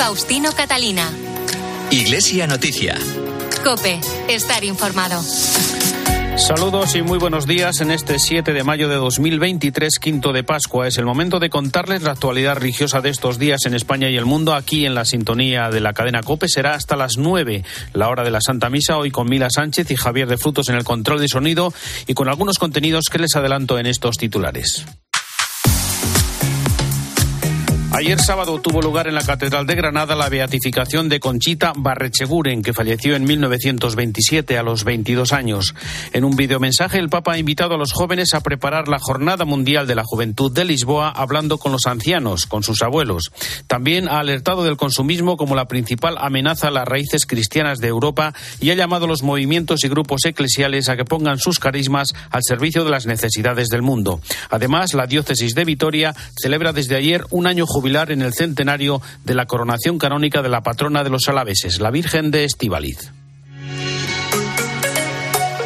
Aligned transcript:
Faustino 0.00 0.50
Catalina. 0.52 1.12
Iglesia 1.90 2.46
Noticia. 2.46 2.96
Cope, 3.62 4.00
estar 4.28 4.64
informado. 4.64 5.22
Saludos 6.38 6.94
y 6.94 7.02
muy 7.02 7.18
buenos 7.18 7.46
días. 7.46 7.82
En 7.82 7.90
este 7.90 8.18
7 8.18 8.54
de 8.54 8.64
mayo 8.64 8.88
de 8.88 8.94
2023, 8.94 9.98
quinto 9.98 10.32
de 10.32 10.42
Pascua, 10.42 10.88
es 10.88 10.96
el 10.96 11.04
momento 11.04 11.38
de 11.38 11.50
contarles 11.50 12.00
la 12.02 12.12
actualidad 12.12 12.56
religiosa 12.56 13.02
de 13.02 13.10
estos 13.10 13.38
días 13.38 13.66
en 13.66 13.74
España 13.74 14.08
y 14.08 14.16
el 14.16 14.24
mundo. 14.24 14.54
Aquí 14.54 14.86
en 14.86 14.94
la 14.94 15.04
sintonía 15.04 15.68
de 15.68 15.80
la 15.80 15.92
cadena 15.92 16.22
COPE 16.22 16.48
será 16.48 16.72
hasta 16.72 16.96
las 16.96 17.18
9, 17.18 17.62
la 17.92 18.08
hora 18.08 18.24
de 18.24 18.30
la 18.30 18.40
Santa 18.40 18.70
Misa, 18.70 18.96
hoy 18.96 19.10
con 19.10 19.28
Mila 19.28 19.48
Sánchez 19.50 19.90
y 19.90 19.96
Javier 19.96 20.28
de 20.28 20.38
Frutos 20.38 20.70
en 20.70 20.76
el 20.76 20.84
control 20.84 21.20
de 21.20 21.28
sonido 21.28 21.74
y 22.06 22.14
con 22.14 22.30
algunos 22.30 22.58
contenidos 22.58 23.10
que 23.12 23.18
les 23.18 23.36
adelanto 23.36 23.78
en 23.78 23.84
estos 23.84 24.16
titulares. 24.16 24.86
Ayer 27.92 28.20
sábado 28.20 28.60
tuvo 28.60 28.80
lugar 28.80 29.08
en 29.08 29.14
la 29.14 29.24
Catedral 29.24 29.66
de 29.66 29.74
Granada 29.74 30.14
la 30.14 30.28
beatificación 30.28 31.08
de 31.08 31.18
Conchita 31.18 31.72
Barrecheguren, 31.76 32.62
que 32.62 32.72
falleció 32.72 33.16
en 33.16 33.24
1927 33.24 34.56
a 34.56 34.62
los 34.62 34.84
22 34.84 35.32
años. 35.32 35.74
En 36.12 36.24
un 36.24 36.36
videomensaje, 36.36 36.98
el 36.98 37.08
Papa 37.08 37.32
ha 37.32 37.38
invitado 37.38 37.74
a 37.74 37.78
los 37.78 37.92
jóvenes 37.92 38.32
a 38.32 38.42
preparar 38.42 38.86
la 38.86 39.00
Jornada 39.00 39.44
Mundial 39.44 39.88
de 39.88 39.96
la 39.96 40.04
Juventud 40.04 40.52
de 40.52 40.64
Lisboa 40.64 41.10
hablando 41.10 41.58
con 41.58 41.72
los 41.72 41.86
ancianos, 41.86 42.46
con 42.46 42.62
sus 42.62 42.80
abuelos. 42.82 43.32
También 43.66 44.08
ha 44.08 44.20
alertado 44.20 44.62
del 44.62 44.76
consumismo 44.76 45.36
como 45.36 45.56
la 45.56 45.66
principal 45.66 46.16
amenaza 46.18 46.68
a 46.68 46.72
las 46.72 46.86
raíces 46.86 47.26
cristianas 47.26 47.80
de 47.80 47.88
Europa 47.88 48.34
y 48.60 48.70
ha 48.70 48.74
llamado 48.74 49.06
a 49.06 49.08
los 49.08 49.24
movimientos 49.24 49.82
y 49.82 49.88
grupos 49.88 50.24
eclesiales 50.26 50.88
a 50.88 50.96
que 50.96 51.04
pongan 51.04 51.38
sus 51.38 51.58
carismas 51.58 52.14
al 52.30 52.44
servicio 52.44 52.84
de 52.84 52.90
las 52.90 53.06
necesidades 53.06 53.68
del 53.68 53.82
mundo. 53.82 54.20
Además, 54.48 54.94
la 54.94 55.06
diócesis 55.06 55.54
de 55.56 55.64
Vitoria 55.64 56.14
celebra 56.40 56.72
desde 56.72 56.94
ayer 56.94 57.24
un 57.30 57.48
año 57.48 57.66
jubilar 57.80 58.12
en 58.12 58.20
el 58.20 58.34
centenario 58.34 59.00
de 59.24 59.34
la 59.34 59.46
coronación 59.46 59.98
canónica 59.98 60.42
de 60.42 60.50
la 60.50 60.62
patrona 60.62 61.02
de 61.02 61.08
los 61.08 61.26
alaveses, 61.28 61.80
la 61.80 61.90
Virgen 61.90 62.30
de 62.30 62.44
Estivaliz. 62.44 63.10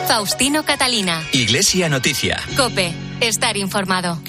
Faustino 0.06 0.62
Catalina. 0.62 1.24
Iglesia 1.32 1.88
Noticia. 1.88 2.40
Cope, 2.56 2.92
estar 3.20 3.56
informado. 3.56 4.20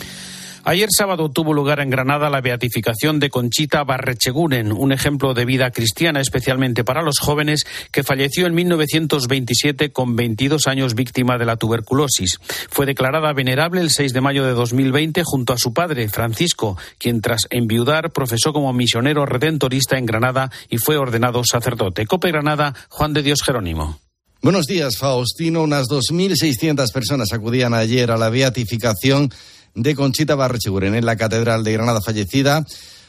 Ayer 0.68 0.90
sábado 0.90 1.30
tuvo 1.30 1.54
lugar 1.54 1.80
en 1.80 1.92
Granada 1.92 2.28
la 2.32 2.42
beatificación 2.42 3.20
de 3.20 3.30
Conchita 3.30 3.84
Barrecheguren, 3.84 4.72
un 4.72 4.92
ejemplo 4.92 5.36
de 5.36 5.46
vida 5.46 5.70
cristiana 5.70 6.20
especialmente 6.20 6.84
para 6.84 7.04
los 7.04 7.20
jóvenes, 7.20 7.66
que 7.92 8.04
falleció 8.04 8.48
en 8.48 8.56
1927 8.56 9.92
con 9.92 10.16
22 10.16 10.66
años 10.66 10.96
víctima 10.96 11.38
de 11.38 11.46
la 11.46 11.58
tuberculosis. 11.58 12.40
Fue 12.72 12.88
declarada 12.88 13.32
venerable 13.32 13.80
el 13.80 13.92
6 13.92 14.12
de 14.12 14.22
mayo 14.22 14.44
de 14.44 14.54
2020 14.54 15.22
junto 15.24 15.54
a 15.54 15.60
su 15.60 15.72
padre, 15.72 16.10
Francisco, 16.10 16.80
quien 16.98 17.22
tras 17.22 17.42
enviudar 17.52 18.12
profesó 18.12 18.52
como 18.52 18.74
misionero 18.74 19.28
redentorista 19.28 20.00
en 20.00 20.08
Granada 20.08 20.50
y 20.72 20.80
fue 20.80 20.98
ordenado 20.98 21.44
sacerdote. 21.44 22.08
Cope 22.08 22.32
Granada, 22.32 22.74
Juan 22.90 23.14
de 23.14 23.22
Dios 23.22 23.44
Jerónimo. 23.46 24.00
Buenos 24.42 24.66
días, 24.66 24.98
Faustino. 24.98 25.62
Unas 25.62 25.86
2.600 25.90 26.92
personas 26.92 27.34
acudían 27.34 27.76
ayer 27.76 28.10
a 28.10 28.18
la 28.18 28.30
beatificación 28.30 29.30
de 29.76 29.94
Conchita 29.94 30.36
Barrecheguren 30.36 30.96
en 30.96 31.06
la 31.06 31.16
Catedral 31.16 31.64
de 31.64 31.74
Granada 31.74 32.02
fallecida 32.02 32.66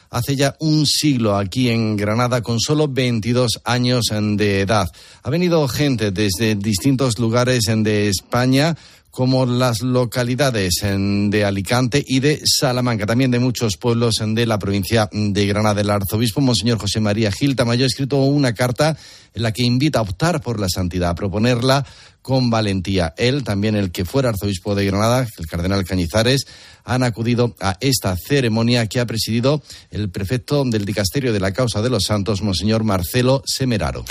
hace 0.09 0.35
ya 0.35 0.55
un 0.59 0.85
siglo 0.85 1.35
aquí 1.35 1.69
en 1.69 1.97
Granada 1.97 2.41
con 2.41 2.59
solo 2.59 2.87
22 2.87 3.61
años 3.65 4.05
de 4.11 4.61
edad. 4.61 4.87
Ha 5.23 5.29
venido 5.29 5.67
gente 5.67 6.11
desde 6.11 6.55
distintos 6.55 7.19
lugares 7.19 7.63
de 7.65 8.09
España 8.09 8.77
como 9.17 9.47
las 9.47 9.81
localidades 9.81 10.75
de 10.83 11.43
Alicante 11.43 12.05
y 12.07 12.19
de 12.19 12.39
Salamanca, 12.45 13.07
también 13.07 13.31
de 13.31 13.39
muchos 13.39 13.75
pueblos 13.75 14.17
de 14.23 14.45
la 14.45 14.59
provincia 14.59 15.09
de 15.11 15.47
Granada. 15.47 15.81
El 15.81 15.89
arzobispo 15.89 16.39
Monseñor 16.39 16.77
José 16.77 16.99
María 16.99 17.31
Gil 17.31 17.55
Tamayo 17.55 17.85
ha 17.85 17.87
escrito 17.87 18.17
una 18.17 18.53
carta 18.53 18.95
en 19.33 19.41
la 19.41 19.51
que 19.51 19.63
invita 19.63 19.97
a 19.97 20.03
optar 20.03 20.39
por 20.41 20.59
la 20.59 20.69
santidad, 20.69 21.09
a 21.09 21.15
proponerla 21.15 21.83
con 22.21 22.49
valentía. 22.49 23.13
Él, 23.17 23.43
también 23.43 23.75
el 23.75 23.91
que 23.91 24.03
fuera 24.03 24.29
arzobispo 24.29 24.75
de 24.75 24.85
Granada, 24.85 25.25
el 25.37 25.47
cardenal 25.47 25.85
Cañizares, 25.85 26.45
han 26.83 27.03
acudido 27.03 27.55
a 27.59 27.77
esta 27.79 28.15
ceremonia 28.15 28.87
que 28.87 28.99
ha 28.99 29.05
presidido 29.05 29.61
el 29.91 30.09
prefecto 30.09 30.63
del 30.65 30.85
Dicasterio 30.85 31.33
de 31.33 31.39
la 31.39 31.51
Causa 31.51 31.81
de 31.81 31.89
los 31.89 32.03
Santos, 32.05 32.41
Monseñor 32.41 32.83
Marcelo 32.83 33.43
Semeraro. 33.45 34.05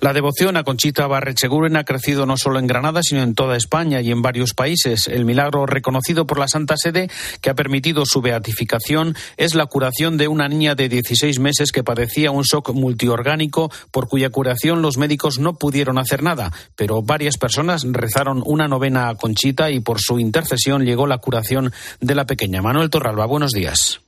La 0.00 0.12
devoción 0.12 0.56
a 0.56 0.64
Conchita 0.64 1.06
Barrecheguren 1.06 1.76
ha 1.76 1.84
crecido 1.84 2.26
no 2.26 2.36
solo 2.36 2.58
en 2.58 2.66
Granada, 2.66 3.00
sino 3.02 3.22
en 3.22 3.34
toda 3.34 3.56
España 3.56 4.00
y 4.00 4.10
en 4.10 4.22
varios 4.22 4.47
países. 4.54 5.08
El 5.08 5.24
milagro 5.24 5.66
reconocido 5.66 6.26
por 6.26 6.38
la 6.38 6.48
Santa 6.48 6.76
Sede, 6.76 7.10
que 7.40 7.50
ha 7.50 7.54
permitido 7.54 8.04
su 8.06 8.20
beatificación, 8.20 9.16
es 9.36 9.54
la 9.54 9.66
curación 9.66 10.16
de 10.16 10.28
una 10.28 10.48
niña 10.48 10.74
de 10.74 10.88
16 10.88 11.38
meses 11.38 11.72
que 11.72 11.84
padecía 11.84 12.30
un 12.30 12.42
shock 12.42 12.72
multiorgánico, 12.72 13.70
por 13.90 14.08
cuya 14.08 14.30
curación 14.30 14.82
los 14.82 14.96
médicos 14.96 15.38
no 15.38 15.54
pudieron 15.54 15.98
hacer 15.98 16.22
nada, 16.22 16.52
pero 16.76 17.02
varias 17.02 17.36
personas 17.38 17.84
rezaron 17.88 18.42
una 18.44 18.68
novena 18.68 19.08
a 19.08 19.14
Conchita 19.14 19.70
y 19.70 19.80
por 19.80 20.00
su 20.00 20.18
intercesión 20.18 20.84
llegó 20.84 21.06
la 21.06 21.18
curación 21.18 21.72
de 22.00 22.14
la 22.14 22.26
pequeña. 22.26 22.62
Manuel 22.62 22.90
Torralba, 22.90 23.26
buenos 23.26 23.52
días. 23.52 24.00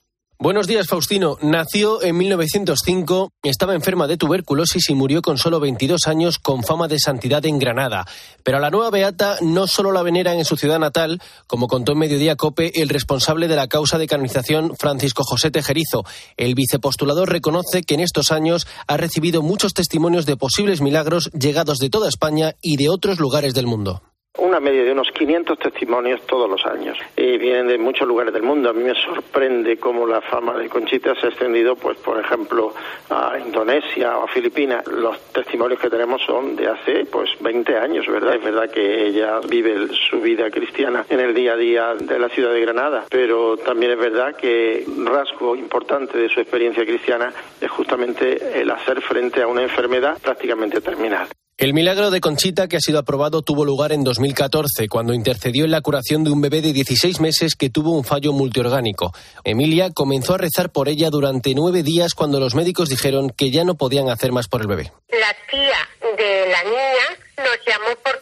Buenos 0.42 0.66
días, 0.66 0.86
Faustino. 0.86 1.36
Nació 1.42 2.02
en 2.02 2.16
1905, 2.16 3.30
estaba 3.42 3.74
enferma 3.74 4.06
de 4.06 4.16
tuberculosis 4.16 4.88
y 4.88 4.94
murió 4.94 5.20
con 5.20 5.36
solo 5.36 5.60
22 5.60 6.06
años 6.06 6.38
con 6.38 6.62
fama 6.62 6.88
de 6.88 6.98
santidad 6.98 7.44
en 7.44 7.58
Granada. 7.58 8.06
Pero 8.42 8.56
a 8.56 8.60
la 8.60 8.70
nueva 8.70 8.88
Beata 8.88 9.36
no 9.42 9.66
solo 9.66 9.92
la 9.92 10.00
veneran 10.00 10.38
en 10.38 10.46
su 10.46 10.56
ciudad 10.56 10.78
natal, 10.78 11.20
como 11.46 11.68
contó 11.68 11.92
en 11.92 11.98
Mediodía 11.98 12.36
Cope 12.36 12.80
el 12.80 12.88
responsable 12.88 13.48
de 13.48 13.56
la 13.56 13.68
causa 13.68 13.98
de 13.98 14.06
canonización, 14.06 14.74
Francisco 14.78 15.24
José 15.24 15.50
Tejerizo. 15.50 16.06
El 16.38 16.54
vicepostulador 16.54 17.28
reconoce 17.28 17.82
que 17.82 17.92
en 17.92 18.00
estos 18.00 18.32
años 18.32 18.66
ha 18.86 18.96
recibido 18.96 19.42
muchos 19.42 19.74
testimonios 19.74 20.24
de 20.24 20.38
posibles 20.38 20.80
milagros 20.80 21.30
llegados 21.38 21.76
de 21.80 21.90
toda 21.90 22.08
España 22.08 22.54
y 22.62 22.78
de 22.78 22.88
otros 22.88 23.18
lugares 23.20 23.52
del 23.52 23.66
mundo. 23.66 24.00
Una 24.38 24.60
media 24.60 24.84
de 24.84 24.92
unos 24.92 25.10
500 25.10 25.58
testimonios 25.58 26.24
todos 26.26 26.48
los 26.48 26.64
años. 26.64 26.96
Y 27.16 27.36
vienen 27.36 27.66
de 27.66 27.78
muchos 27.78 28.06
lugares 28.06 28.32
del 28.32 28.42
mundo. 28.42 28.70
A 28.70 28.72
mí 28.72 28.82
me 28.82 28.94
sorprende 28.94 29.76
cómo 29.76 30.06
la 30.06 30.20
fama 30.20 30.56
de 30.56 30.68
Conchita 30.68 31.14
se 31.16 31.26
ha 31.26 31.28
extendido, 31.30 31.74
pues, 31.76 31.98
por 31.98 32.18
ejemplo, 32.18 32.72
a 33.10 33.38
Indonesia 33.38 34.16
o 34.16 34.24
a 34.24 34.28
Filipinas. 34.28 34.86
Los 34.86 35.20
testimonios 35.32 35.80
que 35.80 35.91
tenemos 35.91 36.22
son 36.22 36.56
de 36.56 36.68
hace, 36.68 37.04
pues, 37.06 37.28
20 37.41 37.76
años, 37.76 38.06
¿verdad? 38.06 38.36
Es 38.36 38.42
verdad 38.42 38.70
que 38.70 39.08
ella 39.08 39.41
vive 39.46 39.88
su 40.08 40.20
vida 40.20 40.50
cristiana 40.50 41.04
en 41.08 41.20
el 41.20 41.34
día 41.34 41.52
a 41.52 41.56
día 41.56 41.94
de 41.94 42.18
la 42.18 42.28
ciudad 42.28 42.52
de 42.52 42.60
Granada, 42.60 43.04
pero 43.10 43.56
también 43.56 43.92
es 43.92 43.98
verdad 43.98 44.36
que 44.36 44.84
un 44.86 45.06
rasgo 45.06 45.56
importante 45.56 46.16
de 46.16 46.28
su 46.28 46.41
experiencia 46.41 46.86
cristiana 46.86 47.32
es 47.60 47.70
justamente 47.70 48.60
el 48.60 48.70
hacer 48.70 49.02
frente 49.02 49.42
a 49.42 49.48
una 49.48 49.62
enfermedad 49.62 50.18
prácticamente 50.22 50.80
terminal. 50.80 51.26
El 51.60 51.75
milagro 51.75 52.10
de 52.10 52.22
Conchita 52.22 52.69
que 52.69 52.78
ha 52.78 52.81
sido 52.81 52.98
aprobado 52.98 53.43
tuvo 53.43 53.66
lugar 53.66 53.93
en 53.93 54.03
2014, 54.03 54.88
cuando 54.88 55.12
intercedió 55.12 55.66
en 55.66 55.71
la 55.71 55.82
curación 55.82 56.25
de 56.25 56.31
un 56.31 56.41
bebé 56.41 56.62
de 56.62 56.72
16 56.72 57.21
meses 57.21 57.54
que 57.54 57.69
tuvo 57.69 57.91
un 57.91 58.03
fallo 58.03 58.32
multiorgánico. 58.32 59.12
Emilia 59.44 59.91
comenzó 59.91 60.32
a 60.32 60.38
rezar 60.38 60.72
por 60.72 60.88
ella 60.88 61.10
durante 61.10 61.53
nueve 61.54 61.82
días 61.82 62.15
cuando 62.15 62.41
los 62.41 62.54
médicos 62.54 62.88
dijeron 62.88 63.28
que 63.28 63.50
ya 63.50 63.65
no 63.65 63.75
podían 63.75 64.09
hacer 64.09 64.32
más 64.32 64.48
por 64.48 64.62
el 64.62 64.69
bebé. 64.69 64.91
La 65.10 65.37
tía 65.50 66.16
de 66.16 66.48
la 66.48 66.65
niña 66.65 67.06
nos 67.37 67.66
llamó 67.66 67.94
por 68.03 68.19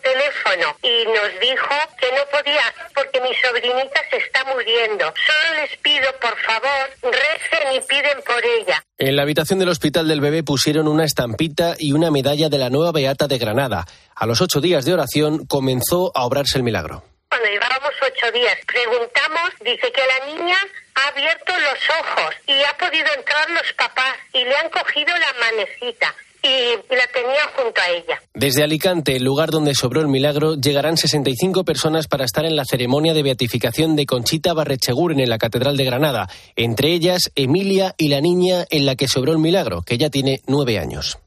nos 1.08 1.40
dijo 1.40 1.74
que 2.00 2.06
no 2.12 2.22
podía 2.30 2.62
porque 2.94 3.20
mi 3.20 3.34
sobrinita 3.34 4.00
se 4.10 4.16
está 4.18 4.44
muriendo. 4.44 5.12
Solo 5.26 5.60
les 5.60 5.76
pido, 5.78 6.06
por 6.20 6.36
favor, 6.38 6.90
recen 7.02 7.74
y 7.74 7.80
piden 7.80 8.22
por 8.26 8.44
ella. 8.44 8.82
En 8.98 9.16
la 9.16 9.22
habitación 9.22 9.58
del 9.58 9.68
hospital 9.68 10.08
del 10.08 10.20
bebé 10.20 10.42
pusieron 10.42 10.88
una 10.88 11.04
estampita 11.04 11.74
y 11.78 11.92
una 11.92 12.10
medalla 12.10 12.48
de 12.48 12.58
la 12.58 12.70
nueva 12.70 12.92
Beata 12.92 13.28
de 13.28 13.38
Granada. 13.38 13.86
A 14.14 14.26
los 14.26 14.40
ocho 14.40 14.60
días 14.60 14.84
de 14.84 14.94
oración 14.94 15.46
comenzó 15.46 16.12
a 16.14 16.24
obrarse 16.24 16.58
el 16.58 16.64
milagro. 16.64 17.04
Cuando 17.28 17.48
llevábamos 17.48 17.92
ocho 18.00 18.32
días, 18.32 18.58
preguntamos, 18.66 19.50
dice 19.60 19.92
que 19.92 20.02
la 20.06 20.34
niña 20.34 20.56
ha 20.94 21.08
abierto 21.08 21.52
los 21.58 21.78
ojos 22.00 22.34
y 22.46 22.54
ha 22.62 22.76
podido 22.78 23.06
entrar 23.14 23.50
los 23.50 23.72
papás 23.74 24.16
y 24.32 24.44
le 24.44 24.56
han 24.56 24.70
cogido 24.70 25.12
la 25.16 25.34
manecita 25.38 26.14
y 26.42 26.94
la 26.94 27.06
tenía 27.12 27.42
junto 27.56 27.80
a 27.80 27.90
ella. 27.90 28.22
Desde 28.34 28.62
Alicante, 28.62 29.16
el 29.16 29.24
lugar 29.24 29.50
donde 29.50 29.74
sobró 29.74 30.00
el 30.00 30.08
milagro, 30.08 30.54
llegarán 30.54 30.96
65 30.96 31.64
personas 31.64 32.06
para 32.08 32.24
estar 32.24 32.44
en 32.44 32.56
la 32.56 32.64
ceremonia 32.64 33.14
de 33.14 33.22
beatificación 33.22 33.96
de 33.96 34.06
Conchita 34.06 34.54
Barrecheguren 34.54 35.20
en 35.20 35.30
la 35.30 35.38
Catedral 35.38 35.76
de 35.76 35.84
Granada, 35.84 36.28
entre 36.56 36.92
ellas 36.92 37.30
Emilia 37.34 37.94
y 37.98 38.08
la 38.08 38.20
niña 38.20 38.64
en 38.70 38.86
la 38.86 38.96
que 38.96 39.08
sobró 39.08 39.32
el 39.32 39.38
milagro, 39.38 39.82
que 39.82 39.98
ya 39.98 40.10
tiene 40.10 40.40
nueve 40.46 40.78
años. 40.78 41.18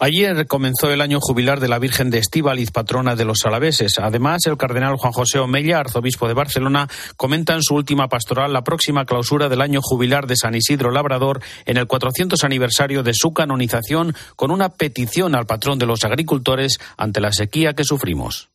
Ayer 0.00 0.46
comenzó 0.46 0.90
el 0.90 1.00
año 1.00 1.18
jubilar 1.20 1.58
de 1.58 1.68
la 1.68 1.78
Virgen 1.78 2.10
de 2.10 2.18
Estíbaliz, 2.18 2.70
patrona 2.70 3.16
de 3.16 3.24
los 3.24 3.44
alaveses. 3.44 3.98
Además, 3.98 4.46
el 4.46 4.56
cardenal 4.56 4.96
Juan 4.96 5.12
José 5.12 5.38
Omella, 5.38 5.80
arzobispo 5.80 6.28
de 6.28 6.34
Barcelona, 6.34 6.88
comenta 7.16 7.54
en 7.54 7.62
su 7.62 7.74
última 7.74 8.08
pastoral 8.08 8.52
la 8.52 8.62
próxima 8.62 9.04
clausura 9.04 9.48
del 9.48 9.60
año 9.60 9.80
jubilar 9.82 10.26
de 10.26 10.36
San 10.36 10.54
Isidro 10.54 10.90
Labrador 10.90 11.40
en 11.66 11.76
el 11.76 11.86
400 11.86 12.44
aniversario 12.44 13.02
de 13.02 13.12
su 13.14 13.32
canonización 13.32 14.14
con 14.36 14.50
una 14.50 14.68
petición 14.68 15.34
al 15.34 15.46
patrón 15.46 15.78
de 15.78 15.86
los 15.86 16.04
agricultores 16.04 16.78
ante 16.96 17.20
la 17.20 17.32
sequía 17.32 17.74
que 17.74 17.84
sufrimos. 17.84 18.50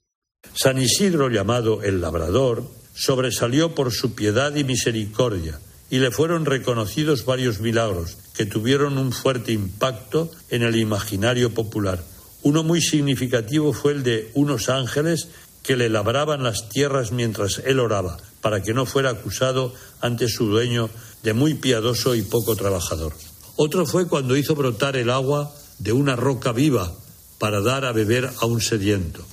San 0.54 0.78
Isidro, 0.78 1.30
llamado 1.30 1.84
el 1.84 2.00
Labrador, 2.00 2.64
sobresalió 2.94 3.76
por 3.76 3.92
su 3.92 4.14
piedad 4.14 4.56
y 4.56 4.64
misericordia 4.64 5.60
y 5.94 6.00
le 6.00 6.10
fueron 6.10 6.46
reconocidos 6.46 7.24
varios 7.24 7.60
milagros 7.60 8.18
que 8.34 8.48
tuvieron 8.48 8.98
un 8.98 9.12
fuerte 9.12 9.52
impacto 9.52 10.32
en 10.50 10.64
el 10.64 10.76
imaginario 10.76 11.54
popular. 11.54 12.04
Uno 12.42 12.64
muy 12.64 12.82
significativo 12.82 13.74
fue 13.74 13.92
el 13.92 14.02
de 14.02 14.32
unos 14.34 14.70
ángeles 14.70 15.28
que 15.62 15.78
le 15.78 15.90
labraban 15.90 16.42
las 16.42 16.68
tierras 16.70 17.12
mientras 17.12 17.62
él 17.64 17.80
oraba, 17.80 18.18
para 18.42 18.64
que 18.64 18.74
no 18.74 18.88
fuera 18.88 19.12
acusado 19.12 19.72
ante 20.02 20.30
su 20.30 20.48
dueño 20.48 20.90
de 21.22 21.34
muy 21.34 21.54
piadoso 21.54 22.16
y 22.16 22.24
poco 22.24 22.56
trabajador. 22.56 23.14
Otro 23.56 23.86
fue 23.86 24.08
cuando 24.08 24.36
hizo 24.36 24.56
brotar 24.56 24.98
el 24.98 25.12
agua 25.12 25.54
de 25.78 25.94
una 25.94 26.16
roca 26.16 26.54
viva 26.54 26.92
para 27.38 27.62
dar 27.62 27.86
a 27.86 27.92
beber 27.92 28.32
a 28.42 28.48
un 28.48 28.62
sediento. 28.62 29.24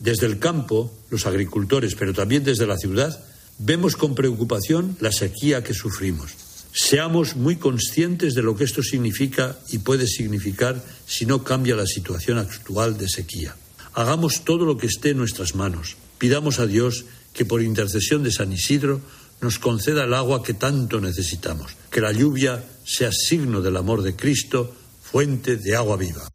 Desde 0.00 0.26
el 0.26 0.38
campo, 0.38 0.92
los 1.08 1.24
agricultores, 1.24 1.94
pero 1.94 2.12
también 2.12 2.44
desde 2.44 2.66
la 2.66 2.76
ciudad, 2.76 3.18
vemos 3.62 3.94
con 3.94 4.14
preocupación 4.14 4.96
la 5.00 5.12
sequía 5.12 5.62
que 5.62 5.74
sufrimos. 5.74 6.32
Seamos 6.72 7.36
muy 7.36 7.56
conscientes 7.56 8.34
de 8.34 8.42
lo 8.42 8.56
que 8.56 8.64
esto 8.64 8.82
significa 8.82 9.58
y 9.68 9.78
puede 9.78 10.06
significar 10.06 10.82
si 11.06 11.26
no 11.26 11.44
cambia 11.44 11.76
la 11.76 11.86
situación 11.86 12.38
actual 12.38 12.96
de 12.96 13.08
sequía. 13.08 13.54
Hagamos 13.92 14.44
todo 14.44 14.64
lo 14.64 14.78
que 14.78 14.86
esté 14.86 15.10
en 15.10 15.18
nuestras 15.18 15.54
manos. 15.54 15.96
Pidamos 16.18 16.58
a 16.58 16.66
Dios 16.66 17.04
que 17.34 17.44
por 17.44 17.60
intercesión 17.60 18.22
de 18.22 18.32
San 18.32 18.52
Isidro 18.52 19.00
nos 19.40 19.58
conceda 19.58 20.04
el 20.04 20.14
agua 20.14 20.42
que 20.42 20.54
tanto 20.54 21.00
necesitamos, 21.00 21.76
que 21.90 22.00
la 22.00 22.12
lluvia 22.12 22.64
sea 22.84 23.10
signo 23.12 23.60
del 23.60 23.76
amor 23.76 24.02
de 24.02 24.16
Cristo, 24.16 24.74
fuente 25.02 25.56
de 25.56 25.76
agua 25.76 25.96
viva. 25.96 26.28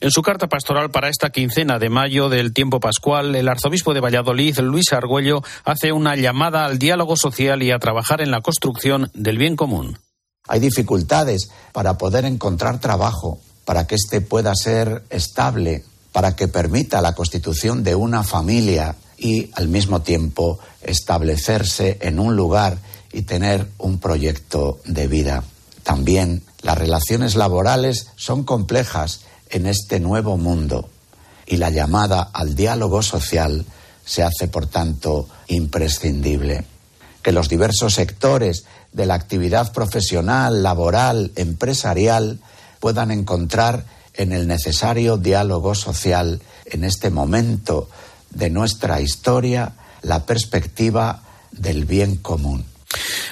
En 0.00 0.12
su 0.12 0.22
carta 0.22 0.46
pastoral 0.46 0.92
para 0.92 1.08
esta 1.08 1.30
quincena 1.30 1.80
de 1.80 1.88
mayo 1.88 2.28
del 2.28 2.52
tiempo 2.52 2.78
pascual, 2.78 3.34
el 3.34 3.48
arzobispo 3.48 3.92
de 3.92 4.00
Valladolid, 4.00 4.56
Luis 4.60 4.92
Argüello, 4.92 5.42
hace 5.64 5.90
una 5.90 6.14
llamada 6.14 6.64
al 6.64 6.78
diálogo 6.78 7.16
social 7.16 7.27
y 7.62 7.70
a 7.70 7.78
trabajar 7.78 8.20
en 8.20 8.30
la 8.30 8.40
construcción 8.40 9.10
del 9.14 9.38
bien 9.38 9.56
común. 9.56 9.98
Hay 10.46 10.60
dificultades 10.60 11.50
para 11.72 11.98
poder 11.98 12.24
encontrar 12.24 12.80
trabajo, 12.80 13.38
para 13.64 13.86
que 13.86 13.96
éste 13.96 14.20
pueda 14.20 14.54
ser 14.54 15.04
estable, 15.10 15.84
para 16.12 16.34
que 16.34 16.48
permita 16.48 17.02
la 17.02 17.14
constitución 17.14 17.84
de 17.84 17.94
una 17.94 18.24
familia 18.24 18.96
y 19.18 19.50
al 19.54 19.68
mismo 19.68 20.00
tiempo 20.00 20.58
establecerse 20.82 21.98
en 22.00 22.18
un 22.18 22.34
lugar 22.34 22.78
y 23.12 23.22
tener 23.22 23.68
un 23.78 23.98
proyecto 23.98 24.80
de 24.84 25.06
vida. 25.06 25.44
También 25.82 26.42
las 26.62 26.78
relaciones 26.78 27.34
laborales 27.34 28.08
son 28.16 28.44
complejas 28.44 29.20
en 29.50 29.66
este 29.66 30.00
nuevo 30.00 30.36
mundo 30.36 30.88
y 31.46 31.56
la 31.56 31.70
llamada 31.70 32.22
al 32.32 32.54
diálogo 32.54 33.02
social 33.02 33.64
se 34.04 34.22
hace, 34.22 34.48
por 34.48 34.66
tanto, 34.66 35.28
imprescindible. 35.48 36.64
Que 37.28 37.32
los 37.32 37.50
diversos 37.50 37.92
sectores 37.92 38.64
de 38.94 39.04
la 39.04 39.12
actividad 39.12 39.74
profesional, 39.74 40.62
laboral, 40.62 41.30
empresarial 41.36 42.38
puedan 42.80 43.10
encontrar 43.10 43.84
en 44.14 44.32
el 44.32 44.48
necesario 44.48 45.18
diálogo 45.18 45.74
social 45.74 46.40
en 46.64 46.84
este 46.84 47.10
momento 47.10 47.90
de 48.30 48.48
nuestra 48.48 49.02
historia 49.02 49.74
la 50.00 50.24
perspectiva 50.24 51.20
del 51.52 51.84
bien 51.84 52.16
común. 52.16 52.64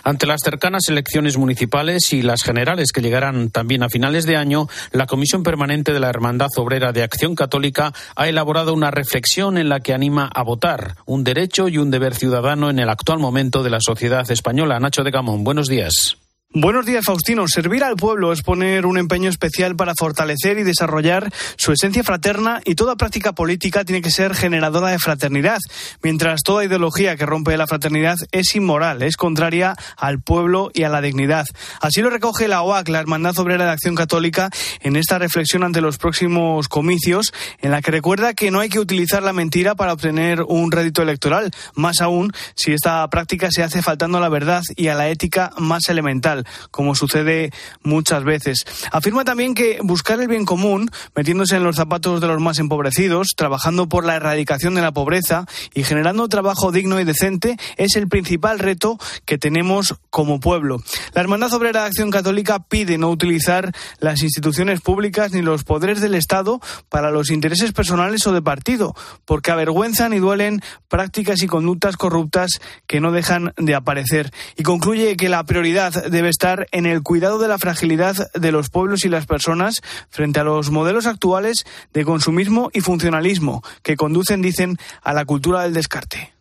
Ante 0.05 0.27
las 0.27 0.41
cercanas 0.45 0.89
elecciones 0.89 1.37
municipales 1.37 2.13
y 2.13 2.23
las 2.23 2.43
generales 2.43 2.93
que 2.93 3.03
llegarán 3.03 3.51
también 3.51 3.83
a 3.83 3.89
finales 3.89 4.27
de 4.27 4.37
año, 4.37 4.69
la 4.93 5.07
Comisión 5.07 5.43
Permanente 5.43 5.93
de 5.93 6.01
la 6.01 6.11
Hermandad 6.11 6.49
Obrera 6.57 6.93
de 6.93 7.03
Acción 7.03 7.35
Católica 7.35 7.93
ha 8.15 8.29
elaborado 8.29 8.75
una 8.75 8.91
reflexión 8.91 9.59
en 9.59 9.69
la 9.69 9.81
que 9.81 9.95
anima 9.95 10.31
a 10.33 10.43
votar, 10.43 10.97
un 11.07 11.25
derecho 11.25 11.69
y 11.69 11.79
un 11.79 11.91
deber 11.91 12.15
ciudadano 12.15 12.71
en 12.71 12.79
el 12.79 12.89
actual 12.89 13.19
momento 13.19 13.63
de 13.63 13.71
la 13.71 13.81
sociedad 13.81 14.31
española. 14.31 14.79
Nacho 14.79 15.05
de 15.05 15.11
Gamón, 15.11 15.45
buenos 15.45 15.69
días. 15.69 16.17
Buenos 16.55 16.87
días, 16.87 17.05
Faustino. 17.05 17.47
Servir 17.49 17.83
al 17.85 17.97
pueblo 17.97 18.33
es 18.33 18.41
poner 18.41 18.87
un 18.87 18.97
empeño 18.97 19.29
especial 19.29 19.75
para 19.75 19.95
fortalecer 19.95 20.59
y 20.59 20.63
desarrollar 20.63 21.31
su 21.57 21.73
esencia 21.73 22.05
fraterna 22.05 22.63
y 22.65 22.77
toda 22.77 22.97
práctica 22.97 23.33
política 23.33 23.85
tiene 23.85 24.01
que 24.01 24.11
ser 24.11 24.33
generadora 24.35 24.89
de 24.89 24.99
fraternidad, 24.99 25.59
mientras 26.03 26.43
toda 26.43 26.65
ideología 26.65 27.17
que 27.17 27.27
rompe 27.27 27.57
la 27.57 27.67
fraternidad 27.67 28.17
es 28.31 28.55
inmoral, 28.55 29.03
es 29.03 29.17
contraria 29.17 29.75
al 29.99 30.23
pueblo 30.23 30.71
y 30.73 30.85
a 30.85 30.89
la 30.89 31.03
dignidad. 31.03 31.47
Así 31.81 32.01
lo 32.01 32.11
recoge 32.11 32.49
la 32.49 32.63
OAC, 32.63 32.89
la 32.89 33.01
Hermandad 33.01 33.39
Obrera 33.39 33.67
de 33.67 33.73
Acción 33.73 33.97
Católica, 33.97 34.49
en 34.81 34.97
esta 34.97 35.19
reflexión 35.19 35.63
ante 35.63 35.83
los 35.83 35.99
próximos 35.99 36.69
comicios, 36.69 37.35
en 37.61 37.73
la 37.73 37.83
que 37.83 37.91
recuerda 37.91 38.35
que 38.35 38.53
no 38.53 38.61
hay 38.61 38.71
que 38.71 38.81
utilizar 38.81 39.23
la 39.23 39.35
mentira 39.35 39.75
para 39.75 39.93
obtener 39.93 40.43
un 40.43 40.71
rédito 40.73 41.03
electoral, 41.03 41.51
más 41.75 42.01
aún 42.01 42.33
si 42.55 42.73
esta 42.73 43.07
práctica 43.11 43.49
se 43.51 43.63
hace 43.65 43.83
faltando 43.83 44.19
a 44.19 44.23
la 44.23 44.31
verdad 44.31 44.63
y 44.77 44.89
a 44.89 44.95
la 44.95 45.11
ética 45.11 45.51
más 45.59 45.89
elemental 45.89 46.36
como 46.71 46.95
sucede 46.95 47.53
muchas 47.83 48.25
veces. 48.25 48.65
Afirma 48.93 49.25
también 49.25 49.55
que 49.55 49.79
buscar 49.83 50.21
el 50.21 50.29
bien 50.29 50.45
común, 50.45 50.91
metiéndose 51.15 51.57
en 51.57 51.65
los 51.65 51.77
zapatos 51.77 52.21
de 52.21 52.27
los 52.27 52.41
más 52.41 52.59
empobrecidos, 52.59 53.35
trabajando 53.37 53.89
por 53.89 54.05
la 54.05 54.17
erradicación 54.17 54.75
de 54.75 54.83
la 54.83 54.93
pobreza 54.93 55.47
y 55.75 55.85
generando 55.85 56.29
trabajo 56.29 56.73
digno 56.73 57.01
y 57.01 57.05
decente, 57.05 57.57
es 57.77 57.97
el 57.97 58.09
principal 58.09 58.59
reto 58.59 58.99
que 59.25 59.39
tenemos 59.39 59.95
como 60.11 60.41
pueblo. 60.41 60.83
La 61.15 61.21
Hermandad 61.23 61.53
Obrera 61.53 61.83
de 61.83 61.87
Acción 61.89 62.11
Católica 62.11 62.61
pide 62.61 62.99
no 62.99 63.11
utilizar 63.11 63.73
las 63.99 64.23
instituciones 64.23 64.81
públicas 64.81 65.33
ni 65.33 65.43
los 65.43 65.65
poderes 65.65 66.01
del 66.01 66.15
Estado 66.15 66.61
para 66.89 67.11
los 67.11 67.31
intereses 67.31 67.73
personales 67.73 68.27
o 68.27 68.33
de 68.33 68.43
partido, 68.43 68.95
porque 69.25 69.51
avergüenzan 69.51 70.13
y 70.13 70.19
duelen 70.19 70.63
prácticas 70.89 71.43
y 71.43 71.47
conductas 71.47 71.97
corruptas 71.97 72.51
que 72.87 73.01
no 73.01 73.13
dejan 73.13 73.53
de 73.57 73.75
aparecer. 73.75 74.33
Y 74.57 74.63
concluye 74.63 75.17
que 75.17 75.29
la 75.29 75.45
prioridad 75.45 75.93
debe 76.07 76.26
estar 76.29 76.67
en 76.73 76.87
el 76.87 77.03
cuidado 77.03 77.39
de 77.39 77.49
la 77.49 77.59
fragilidad 77.59 78.31
de 78.33 78.53
los 78.53 78.71
pueblos 78.71 79.05
y 79.05 79.09
las 79.09 79.27
personas 79.27 79.83
frente 80.11 80.41
a 80.41 80.45
los 80.45 80.71
modelos 80.71 81.07
actuales 81.07 81.65
de 81.93 82.05
consumismo 82.05 82.71
y 82.73 82.81
funcionalismo 82.81 83.63
que 83.83 83.97
conducen, 83.97 84.43
dicen, 84.43 84.79
a 85.03 85.13
la 85.13 85.25
cultura 85.25 85.63
del 85.63 85.75
descarte. 85.75 86.33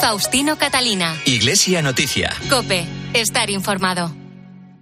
Faustino 0.00 0.56
Catalina. 0.56 1.14
Iglesia 1.24 1.82
Noticia. 1.82 2.34
Cope. 2.48 2.86
Estar 3.12 3.50
informado. 3.50 4.19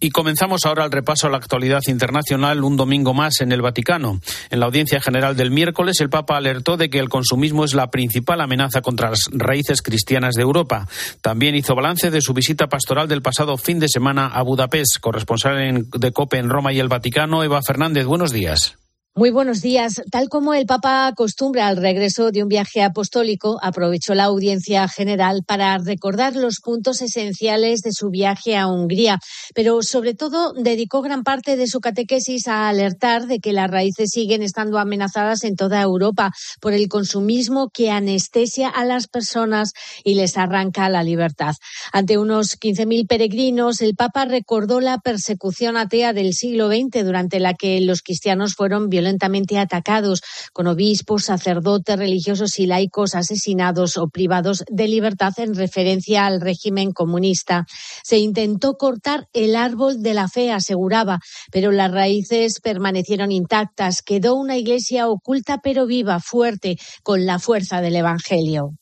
Y 0.00 0.10
comenzamos 0.10 0.64
ahora 0.64 0.84
el 0.84 0.92
repaso 0.92 1.26
a 1.26 1.30
la 1.30 1.38
actualidad 1.38 1.80
internacional 1.88 2.64
un 2.64 2.76
domingo 2.76 3.14
más 3.14 3.40
en 3.40 3.52
el 3.52 3.62
Vaticano. 3.62 4.20
En 4.50 4.60
la 4.60 4.66
audiencia 4.66 5.00
general 5.00 5.36
del 5.36 5.50
miércoles, 5.50 6.00
el 6.00 6.10
Papa 6.10 6.36
alertó 6.36 6.76
de 6.76 6.90
que 6.90 6.98
el 6.98 7.08
consumismo 7.08 7.64
es 7.64 7.74
la 7.74 7.90
principal 7.90 8.40
amenaza 8.40 8.80
contra 8.80 9.10
las 9.10 9.28
raíces 9.32 9.82
cristianas 9.82 10.34
de 10.34 10.42
Europa. 10.42 10.86
También 11.20 11.54
hizo 11.54 11.74
balance 11.74 12.10
de 12.10 12.20
su 12.20 12.32
visita 12.34 12.68
pastoral 12.68 13.08
del 13.08 13.22
pasado 13.22 13.56
fin 13.56 13.78
de 13.78 13.88
semana 13.88 14.26
a 14.26 14.42
Budapest. 14.42 14.98
Corresponsal 15.00 15.86
de 15.90 16.12
COPE 16.12 16.38
en 16.38 16.48
Roma 16.48 16.72
y 16.72 16.80
el 16.80 16.88
Vaticano, 16.88 17.42
Eva 17.42 17.62
Fernández. 17.62 18.06
Buenos 18.06 18.32
días. 18.32 18.76
Muy 19.18 19.30
buenos 19.30 19.62
días. 19.62 20.00
Tal 20.12 20.28
como 20.28 20.54
el 20.54 20.64
Papa 20.64 21.08
acostumbra 21.08 21.66
al 21.66 21.76
regreso 21.76 22.30
de 22.30 22.44
un 22.44 22.48
viaje 22.48 22.84
apostólico, 22.84 23.58
aprovechó 23.60 24.14
la 24.14 24.22
audiencia 24.22 24.86
general 24.86 25.42
para 25.44 25.76
recordar 25.78 26.36
los 26.36 26.60
puntos 26.62 27.02
esenciales 27.02 27.80
de 27.80 27.90
su 27.90 28.10
viaje 28.10 28.56
a 28.56 28.68
Hungría, 28.68 29.18
pero 29.56 29.82
sobre 29.82 30.14
todo 30.14 30.52
dedicó 30.52 31.02
gran 31.02 31.24
parte 31.24 31.56
de 31.56 31.66
su 31.66 31.80
catequesis 31.80 32.46
a 32.46 32.68
alertar 32.68 33.26
de 33.26 33.40
que 33.40 33.52
las 33.52 33.68
raíces 33.68 34.10
siguen 34.12 34.40
estando 34.40 34.78
amenazadas 34.78 35.42
en 35.42 35.56
toda 35.56 35.82
Europa 35.82 36.30
por 36.60 36.72
el 36.72 36.86
consumismo 36.86 37.70
que 37.74 37.90
anestesia 37.90 38.68
a 38.68 38.84
las 38.84 39.08
personas 39.08 39.72
y 40.04 40.14
les 40.14 40.36
arranca 40.36 40.88
la 40.88 41.02
libertad. 41.02 41.56
Ante 41.92 42.18
unos 42.18 42.56
15.000 42.56 43.08
peregrinos, 43.08 43.80
el 43.80 43.96
Papa 43.96 44.26
recordó 44.26 44.78
la 44.78 44.98
persecución 44.98 45.76
atea 45.76 46.12
del 46.12 46.34
siglo 46.34 46.68
XX 46.68 47.04
durante 47.04 47.40
la 47.40 47.54
que 47.54 47.80
los 47.80 48.02
cristianos 48.02 48.54
fueron 48.54 48.88
violentamente 49.08 49.58
atacados, 49.58 50.20
con 50.52 50.66
obispos, 50.66 51.24
sacerdotes, 51.24 51.96
religiosos 51.96 52.58
y 52.58 52.66
laicos 52.66 53.14
asesinados 53.14 53.96
o 53.96 54.08
privados 54.08 54.64
de 54.70 54.86
libertad 54.86 55.32
en 55.38 55.54
referencia 55.54 56.26
al 56.26 56.40
régimen 56.40 56.92
comunista. 56.92 57.66
Se 58.04 58.18
intentó 58.18 58.74
cortar 58.76 59.28
el 59.32 59.56
árbol 59.56 60.02
de 60.02 60.14
la 60.14 60.28
fe, 60.28 60.52
aseguraba, 60.52 61.20
pero 61.50 61.72
las 61.72 61.90
raíces 61.90 62.60
permanecieron 62.60 63.32
intactas. 63.32 64.02
Quedó 64.02 64.34
una 64.34 64.58
iglesia 64.58 65.08
oculta 65.08 65.60
pero 65.62 65.86
viva, 65.86 66.20
fuerte, 66.20 66.76
con 67.02 67.24
la 67.24 67.38
fuerza 67.38 67.80
del 67.80 67.96
Evangelio. 67.96 68.74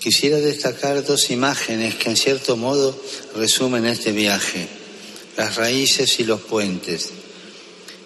Quisiera 0.00 0.38
destacar 0.38 1.04
dos 1.04 1.30
imágenes 1.30 1.96
que 1.96 2.08
en 2.08 2.16
cierto 2.16 2.56
modo 2.56 2.98
resumen 3.36 3.84
este 3.84 4.12
viaje, 4.12 4.66
las 5.36 5.56
raíces 5.56 6.18
y 6.20 6.24
los 6.24 6.40
puentes. 6.40 7.19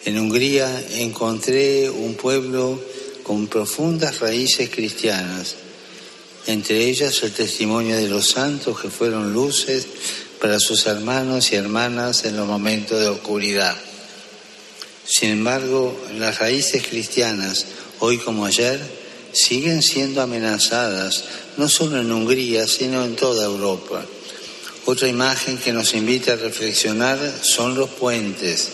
En 0.05 0.19
Hungría 0.19 0.85
encontré 0.91 1.89
un 1.89 2.15
pueblo 2.15 2.79
con 3.23 3.47
profundas 3.47 4.21
raíces 4.21 4.69
cristianas, 4.69 5.55
entre 6.47 6.85
ellas 6.85 7.23
el 7.23 7.33
testimonio 7.33 7.97
de 7.97 8.09
los 8.09 8.29
santos 8.29 8.79
que 8.79 8.91
fueron 8.91 9.33
luces 9.33 9.87
para 10.43 10.61
sus 10.61 10.85
hermanos 10.85 11.53
y 11.53 11.57
hermanas 11.57 12.27
en 12.27 12.37
los 12.37 12.47
momentos 12.47 13.01
de 13.01 13.09
oscuridad. 13.09 13.75
Sin 15.07 15.31
embargo, 15.31 15.99
las 16.19 16.39
raíces 16.39 16.87
cristianas, 16.87 17.65
hoy 18.01 18.19
como 18.19 18.45
ayer, 18.45 18.79
siguen 19.33 19.83
siendo 19.83 20.21
amenazadas, 20.21 21.25
no 21.57 21.67
solo 21.67 21.99
en 21.99 22.13
Hungría, 22.13 22.67
sino 22.67 23.07
en 23.07 23.17
toda 23.17 23.47
Europa. 23.47 24.05
Otra 24.85 25.09
imagen 25.09 25.57
que 25.57 25.73
nos 25.73 25.95
invita 25.95 26.35
a 26.35 26.37
reflexionar 26.37 27.19
son 27.43 27.75
los 27.75 27.89
puentes 27.89 28.69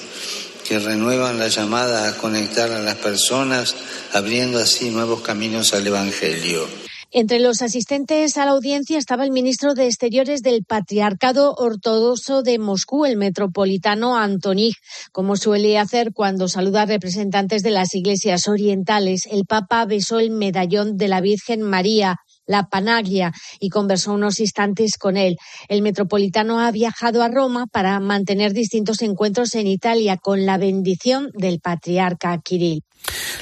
que 0.70 0.78
renuevan 0.78 1.40
la 1.40 1.48
llamada 1.48 2.08
a 2.08 2.16
conectar 2.16 2.70
a 2.70 2.78
las 2.78 2.94
personas, 2.94 3.74
abriendo 4.12 4.60
así 4.60 4.90
nuevos 4.90 5.20
caminos 5.20 5.74
al 5.74 5.84
Evangelio. 5.84 6.64
Entre 7.10 7.40
los 7.40 7.60
asistentes 7.60 8.36
a 8.36 8.44
la 8.44 8.52
audiencia 8.52 8.96
estaba 8.96 9.24
el 9.24 9.32
ministro 9.32 9.74
de 9.74 9.86
Exteriores 9.86 10.42
del 10.42 10.64
Patriarcado 10.64 11.54
Ortodoxo 11.56 12.44
de 12.44 12.60
Moscú, 12.60 13.04
el 13.04 13.16
metropolitano 13.16 14.16
Antonig. 14.16 14.76
Como 15.10 15.34
suele 15.34 15.76
hacer 15.76 16.12
cuando 16.14 16.46
saluda 16.46 16.82
a 16.82 16.86
representantes 16.86 17.64
de 17.64 17.72
las 17.72 17.92
iglesias 17.96 18.46
orientales, 18.46 19.26
el 19.28 19.46
Papa 19.46 19.84
besó 19.86 20.20
el 20.20 20.30
medallón 20.30 20.96
de 20.98 21.08
la 21.08 21.20
Virgen 21.20 21.62
María 21.62 22.20
la 22.50 22.64
Panaglia 22.64 23.32
y 23.60 23.70
conversó 23.70 24.12
unos 24.12 24.40
instantes 24.40 24.98
con 24.98 25.16
él. 25.16 25.36
El 25.68 25.82
metropolitano 25.82 26.60
ha 26.60 26.70
viajado 26.72 27.22
a 27.22 27.28
Roma 27.28 27.66
para 27.66 27.98
mantener 28.00 28.52
distintos 28.52 29.02
encuentros 29.02 29.54
en 29.54 29.68
Italia 29.68 30.16
con 30.16 30.44
la 30.44 30.58
bendición 30.58 31.30
del 31.34 31.60
patriarca 31.60 32.36
Kirill. 32.38 32.82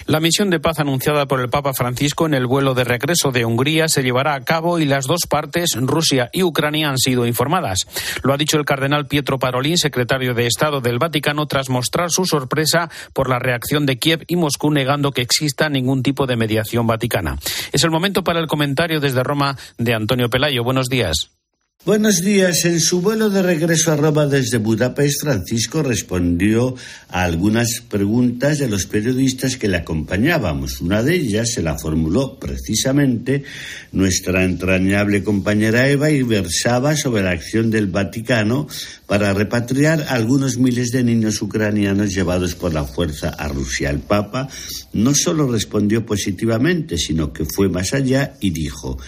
La 0.07 0.21
misión 0.21 0.49
de 0.51 0.61
paz 0.61 0.79
anunciada 0.79 1.27
por 1.27 1.41
el 1.41 1.51
Papa 1.51 1.75
Francisco 1.75 2.27
en 2.27 2.35
el 2.35 2.47
vuelo 2.47 2.75
de 2.75 2.85
regreso 2.85 3.31
de 3.31 3.45
Hungría 3.45 3.89
se 3.89 4.03
llevará 4.03 4.35
a 4.35 4.45
cabo 4.45 4.79
y 4.79 4.87
las 4.87 5.07
dos 5.07 5.23
partes, 5.29 5.73
Rusia 5.77 6.31
y 6.33 6.43
Ucrania, 6.43 6.89
han 6.89 6.99
sido 6.99 7.27
informadas. 7.27 7.87
Lo 8.23 8.33
ha 8.33 8.39
dicho 8.39 8.57
el 8.57 8.65
cardenal 8.65 9.07
Pietro 9.07 9.39
Parolin, 9.39 9.77
secretario 9.77 10.33
de 10.33 10.47
Estado 10.47 10.81
del 10.81 10.99
Vaticano, 10.99 11.47
tras 11.47 11.69
mostrar 11.69 12.11
su 12.11 12.25
sorpresa 12.25 12.91
por 13.13 13.29
la 13.29 13.39
reacción 13.39 13.85
de 13.85 13.99
Kiev 13.99 14.25
y 14.29 14.37
Moscú 14.37 14.71
negando 14.71 15.13
que 15.13 15.23
exista 15.23 15.69
ningún 15.69 16.03
tipo 16.03 16.27
de 16.27 16.37
mediación 16.37 16.87
vaticana. 16.87 17.39
Es 17.73 17.85
el 17.85 17.91
momento 17.91 18.25
para 18.25 18.41
el 18.41 18.47
comentario 18.47 18.98
desde 19.01 19.23
Roma 19.23 19.57
de 19.79 19.95
Antonio 19.95 20.29
Pelayo. 20.31 20.65
Buenos 20.65 20.89
días. 20.89 21.38
Buenos 21.85 22.23
días. 22.23 22.65
En 22.65 22.81
su 22.81 23.01
vuelo 23.01 23.31
de 23.31 23.41
regreso 23.41 23.93
a 23.93 23.97
Roma 23.97 24.27
desde 24.27 24.59
Budapest, 24.59 25.23
Francisco 25.23 25.81
respondió 25.81 26.75
a 27.09 27.23
algunas 27.23 27.81
preguntas 27.89 28.59
de 28.59 28.69
los 28.69 28.87
periodistas 28.87 29.57
que 29.57 29.69
le 29.69 29.77
acompañábamos. 29.77 30.81
Una 30.81 31.05
de 31.05 31.15
ellas 31.15 31.53
se 31.53 31.63
la 31.63 31.79
formuló 31.79 32.37
precisamente 32.37 33.45
nuestra 33.93 34.45
entrañable 34.45 35.23
compañera 35.23 35.89
Eva 35.89 36.11
y 36.11 36.23
versaba 36.25 36.97
sobre 36.97 37.23
la 37.23 37.31
acción 37.31 37.71
del 37.71 37.87
Vaticano 37.87 38.67
para 39.07 39.33
repatriar 39.33 40.03
a 40.03 40.15
algunos 40.15 40.59
miles 40.59 40.91
de 40.91 41.05
niños 41.05 41.41
ucranianos 41.41 42.13
llevados 42.13 42.57
por 42.57 42.75
la 42.75 42.85
fuerza 42.85 43.29
a 43.29 43.47
Rusia. 43.47 43.91
El 43.91 44.01
Papa 44.01 44.49
no 44.95 45.15
solo 45.15 45.47
respondió 45.47 46.05
positivamente, 46.05 46.99
sino 46.99 47.33
que 47.33 47.45
fue 47.45 47.69
más 47.69 47.95
allá 47.95 48.35
y 48.41 48.51
dijo 48.51 48.99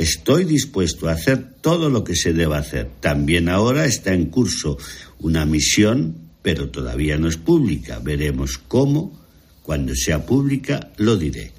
Estoy 0.00 0.44
dispuesto 0.44 1.10
a 1.10 1.12
hacer 1.12 1.56
todo 1.60 1.90
lo 1.90 2.04
que 2.04 2.16
se 2.16 2.32
deba 2.32 2.56
hacer. 2.56 2.88
También 3.00 3.50
ahora 3.50 3.84
está 3.84 4.14
en 4.14 4.30
curso 4.30 4.78
una 5.18 5.44
misión, 5.44 6.14
pero 6.40 6.70
todavía 6.70 7.18
no 7.18 7.28
es 7.28 7.36
pública. 7.36 7.98
Veremos 7.98 8.56
cómo. 8.56 9.12
Cuando 9.62 9.94
sea 9.94 10.24
pública, 10.24 10.90
lo 10.96 11.18
diré. 11.18 11.52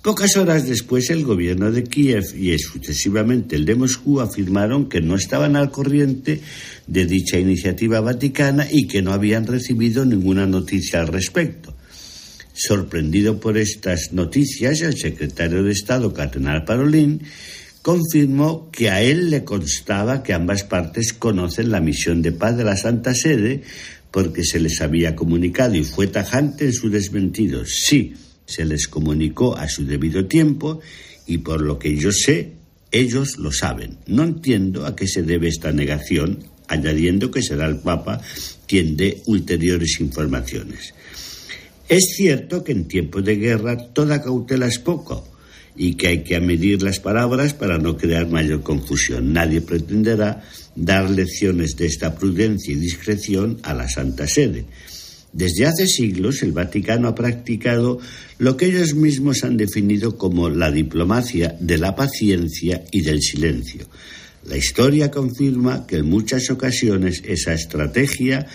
Pocas 0.00 0.36
horas 0.36 0.68
después, 0.68 1.10
el 1.10 1.24
gobierno 1.24 1.72
de 1.72 1.82
Kiev 1.82 2.36
y 2.36 2.56
sucesivamente 2.56 3.56
el 3.56 3.64
de 3.64 3.74
Moscú 3.74 4.20
afirmaron 4.20 4.88
que 4.88 5.00
no 5.00 5.16
estaban 5.16 5.56
al 5.56 5.72
corriente 5.72 6.40
de 6.86 7.04
dicha 7.04 7.36
iniciativa 7.36 8.00
vaticana 8.00 8.68
y 8.70 8.86
que 8.86 9.02
no 9.02 9.12
habían 9.12 9.44
recibido 9.44 10.04
ninguna 10.04 10.46
noticia 10.46 11.00
al 11.00 11.08
respecto. 11.08 11.75
Sorprendido 12.56 13.38
por 13.38 13.58
estas 13.58 14.14
noticias, 14.14 14.80
el 14.80 14.96
secretario 14.96 15.62
de 15.62 15.72
Estado, 15.72 16.14
Cardenal 16.14 16.64
Parolín, 16.64 17.20
confirmó 17.82 18.70
que 18.70 18.88
a 18.88 19.02
él 19.02 19.28
le 19.28 19.44
constaba 19.44 20.22
que 20.22 20.32
ambas 20.32 20.64
partes 20.64 21.12
conocen 21.12 21.70
la 21.70 21.82
misión 21.82 22.22
de 22.22 22.32
paz 22.32 22.56
de 22.56 22.64
la 22.64 22.78
Santa 22.78 23.14
Sede 23.14 23.60
porque 24.10 24.42
se 24.42 24.58
les 24.58 24.80
había 24.80 25.14
comunicado 25.14 25.74
y 25.74 25.84
fue 25.84 26.06
tajante 26.06 26.64
en 26.64 26.72
su 26.72 26.88
desmentido. 26.88 27.66
Sí, 27.66 28.14
se 28.46 28.64
les 28.64 28.88
comunicó 28.88 29.54
a 29.54 29.68
su 29.68 29.84
debido 29.84 30.24
tiempo 30.24 30.80
y 31.26 31.38
por 31.38 31.60
lo 31.60 31.78
que 31.78 31.94
yo 31.94 32.10
sé, 32.10 32.52
ellos 32.90 33.36
lo 33.36 33.52
saben. 33.52 33.98
No 34.06 34.24
entiendo 34.24 34.86
a 34.86 34.96
qué 34.96 35.06
se 35.06 35.22
debe 35.22 35.48
esta 35.48 35.72
negación, 35.72 36.38
añadiendo 36.68 37.30
que 37.30 37.42
será 37.42 37.66
el 37.66 37.80
Papa 37.80 38.22
quien 38.66 38.96
dé 38.96 39.20
ulteriores 39.26 40.00
informaciones. 40.00 40.94
Es 41.88 42.16
cierto 42.16 42.64
que 42.64 42.72
en 42.72 42.88
tiempos 42.88 43.24
de 43.24 43.36
guerra 43.36 43.76
toda 43.76 44.20
cautela 44.20 44.66
es 44.66 44.80
poco 44.80 45.24
y 45.76 45.94
que 45.94 46.08
hay 46.08 46.24
que 46.24 46.40
medir 46.40 46.82
las 46.82 46.98
palabras 46.98 47.54
para 47.54 47.78
no 47.78 47.96
crear 47.96 48.28
mayor 48.28 48.62
confusión. 48.62 49.32
Nadie 49.32 49.60
pretenderá 49.60 50.42
dar 50.74 51.08
lecciones 51.08 51.76
de 51.76 51.86
esta 51.86 52.16
prudencia 52.16 52.72
y 52.72 52.76
discreción 52.76 53.58
a 53.62 53.72
la 53.72 53.88
Santa 53.88 54.26
Sede. 54.26 54.64
Desde 55.32 55.66
hace 55.66 55.86
siglos 55.86 56.42
el 56.42 56.52
Vaticano 56.52 57.06
ha 57.06 57.14
practicado 57.14 58.00
lo 58.38 58.56
que 58.56 58.66
ellos 58.66 58.94
mismos 58.94 59.44
han 59.44 59.56
definido 59.56 60.16
como 60.16 60.48
la 60.48 60.72
diplomacia 60.72 61.56
de 61.60 61.78
la 61.78 61.94
paciencia 61.94 62.82
y 62.90 63.02
del 63.02 63.20
silencio. 63.20 63.86
La 64.48 64.56
historia 64.56 65.10
confirma 65.10 65.86
que 65.86 65.98
en 65.98 66.08
muchas 66.08 66.50
ocasiones 66.50 67.22
esa 67.24 67.52
estrategia 67.52 68.46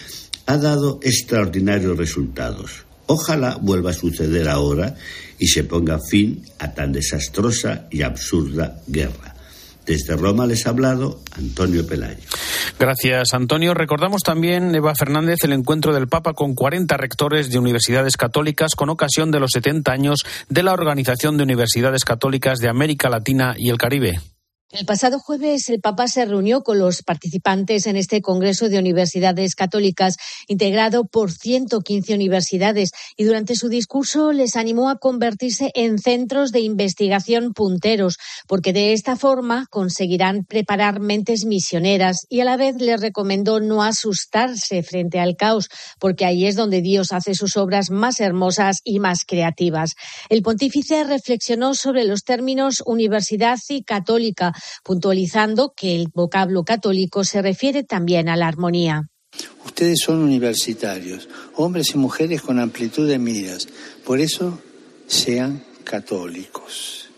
ha 0.48 0.58
dado 0.58 1.00
extraordinarios 1.04 1.98
resultados. 1.98 2.91
Ojalá 3.12 3.58
vuelva 3.60 3.90
a 3.90 3.94
suceder 3.94 4.48
ahora 4.48 4.96
y 5.38 5.48
se 5.48 5.66
ponga 5.66 6.00
fin 6.00 6.46
a 6.60 6.74
tan 6.74 6.94
desastrosa 6.94 7.88
y 7.92 8.04
absurda 8.04 8.78
guerra. 8.88 9.36
Desde 9.86 10.16
Roma 10.16 10.48
les 10.48 10.66
ha 10.66 10.70
hablado 10.70 11.20
Antonio 11.34 11.86
Pelayo. 11.86 12.24
Gracias, 12.80 13.34
Antonio. 13.34 13.74
Recordamos 13.74 14.22
también, 14.22 14.74
Eva 14.74 14.96
Fernández, 14.96 15.40
el 15.44 15.52
encuentro 15.52 15.94
del 15.94 16.08
Papa 16.08 16.32
con 16.34 16.56
40 16.56 16.96
rectores 16.96 17.50
de 17.50 17.60
universidades 17.60 18.16
católicas 18.16 18.76
con 18.76 18.90
ocasión 18.90 19.30
de 19.30 19.42
los 19.42 19.52
70 19.52 19.92
años 19.92 20.20
de 20.48 20.64
la 20.64 20.72
Organización 20.72 21.36
de 21.36 21.44
Universidades 21.44 22.06
Católicas 22.06 22.60
de 22.60 22.70
América 22.70 23.10
Latina 23.10 23.56
y 23.58 23.72
el 23.72 23.78
Caribe. 23.78 24.22
El 24.72 24.86
pasado 24.86 25.20
jueves 25.20 25.68
el 25.68 25.82
Papa 25.82 26.08
se 26.08 26.24
reunió 26.24 26.64
con 26.64 26.80
los 26.80 27.04
participantes 27.04 27.88
en 27.88 27.98
este 27.98 28.22
Congreso 28.22 28.70
de 28.70 28.80
Universidades 28.80 29.54
Católicas 29.54 30.16
integrado 30.48 31.04
por 31.04 31.30
115 31.30 32.16
universidades 32.16 32.92
y 33.18 33.26
durante 33.26 33.56
su 33.56 33.68
discurso 33.68 34.32
les 34.32 34.56
animó 34.56 34.90
a 34.90 34.98
convertirse 34.98 35.72
en 35.76 36.00
centros 36.00 36.54
de 36.54 36.62
investigación 36.62 37.54
punteros 37.54 38.18
porque 38.48 38.72
de 38.72 38.94
esta 38.94 39.18
forma 39.18 39.68
conseguirán 39.70 40.46
preparar 40.46 41.02
mentes 41.02 41.44
misioneras 41.44 42.26
y 42.30 42.40
a 42.40 42.46
la 42.46 42.56
vez 42.56 42.78
les 42.78 43.02
recomendó 43.02 43.60
no 43.60 43.84
asustarse 43.84 44.84
frente 44.84 45.20
al 45.20 45.36
caos 45.36 45.68
porque 46.00 46.24
ahí 46.24 46.46
es 46.46 46.56
donde 46.56 46.82
Dios 46.82 47.12
hace 47.12 47.36
sus 47.36 47.58
obras 47.58 47.90
más 47.90 48.22
hermosas 48.22 48.80
y 48.86 49.00
más 49.00 49.26
creativas. 49.26 49.96
El 50.30 50.44
pontífice 50.44 51.04
reflexionó 51.04 51.74
sobre 51.74 52.06
los 52.06 52.24
términos 52.24 52.82
universidad 52.86 53.60
y 53.68 53.84
católica 53.84 54.54
puntualizando 54.84 55.74
que 55.76 55.96
el 55.96 56.08
vocablo 56.14 56.64
católico 56.64 57.24
se 57.24 57.42
refiere 57.42 57.84
también 57.84 58.30
a 58.30 58.36
la 58.36 58.48
armonía. 58.48 59.04
Ustedes 59.66 60.00
son 60.00 60.20
universitarios, 60.20 61.30
hombres 61.56 61.92
y 61.94 61.98
mujeres 61.98 62.42
con 62.42 62.60
amplitud 62.60 63.08
de 63.08 63.20
miras. 63.20 63.68
Por 64.06 64.20
eso 64.20 64.60
sean 65.08 65.64
católicos, 65.84 67.10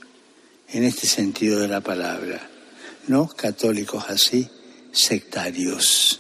en 0.70 0.84
este 0.84 1.08
sentido 1.08 1.60
de 1.60 1.68
la 1.68 1.82
palabra. 1.82 2.50
No 3.08 3.28
católicos 3.28 4.06
así, 4.08 4.48
sectarios. 4.92 6.20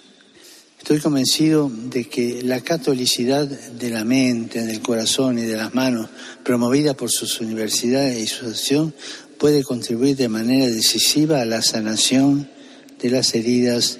Estoy 0.83 0.99
convencido 0.99 1.71
de 1.73 2.09
que 2.09 2.43
la 2.43 2.59
catolicidad 2.59 3.47
de 3.47 3.89
la 3.89 4.03
mente, 4.03 4.65
del 4.65 4.81
corazón 4.81 5.39
y 5.39 5.43
de 5.43 5.55
las 5.55 5.73
manos, 5.73 6.09
promovida 6.43 6.93
por 6.93 7.09
sus 7.09 7.39
universidades 7.39 8.21
y 8.21 8.27
su 8.27 8.47
acción, 8.47 8.93
puede 9.43 9.65
contribuir 9.65 10.15
de 10.15 10.29
manera 10.29 10.67
decisiva 10.67 11.41
a 11.41 11.45
la 11.45 11.61
sanación 11.61 12.49
de 13.01 13.09
las 13.09 13.35
heridas 13.35 13.99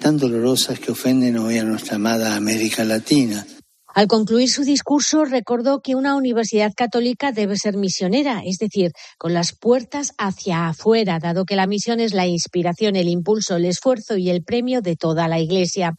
tan 0.00 0.18
dolorosas 0.18 0.80
que 0.80 0.90
ofenden 0.90 1.38
hoy 1.38 1.58
a 1.58 1.62
nuestra 1.62 1.94
amada 1.94 2.34
América 2.34 2.82
Latina. 2.82 3.46
Al 3.94 4.08
concluir 4.08 4.50
su 4.50 4.64
discurso, 4.64 5.24
recordó 5.24 5.82
que 5.82 5.94
una 5.94 6.16
universidad 6.16 6.72
católica 6.76 7.30
debe 7.30 7.56
ser 7.56 7.76
misionera, 7.76 8.42
es 8.44 8.58
decir, 8.58 8.90
con 9.18 9.34
las 9.34 9.56
puertas 9.56 10.14
hacia 10.18 10.66
afuera, 10.66 11.20
dado 11.20 11.44
que 11.44 11.54
la 11.54 11.68
misión 11.68 12.00
es 12.00 12.12
la 12.12 12.26
inspiración, 12.26 12.96
el 12.96 13.06
impulso, 13.06 13.54
el 13.54 13.66
esfuerzo 13.66 14.16
y 14.16 14.30
el 14.30 14.42
premio 14.42 14.82
de 14.82 14.96
toda 14.96 15.28
la 15.28 15.38
Iglesia. 15.38 15.92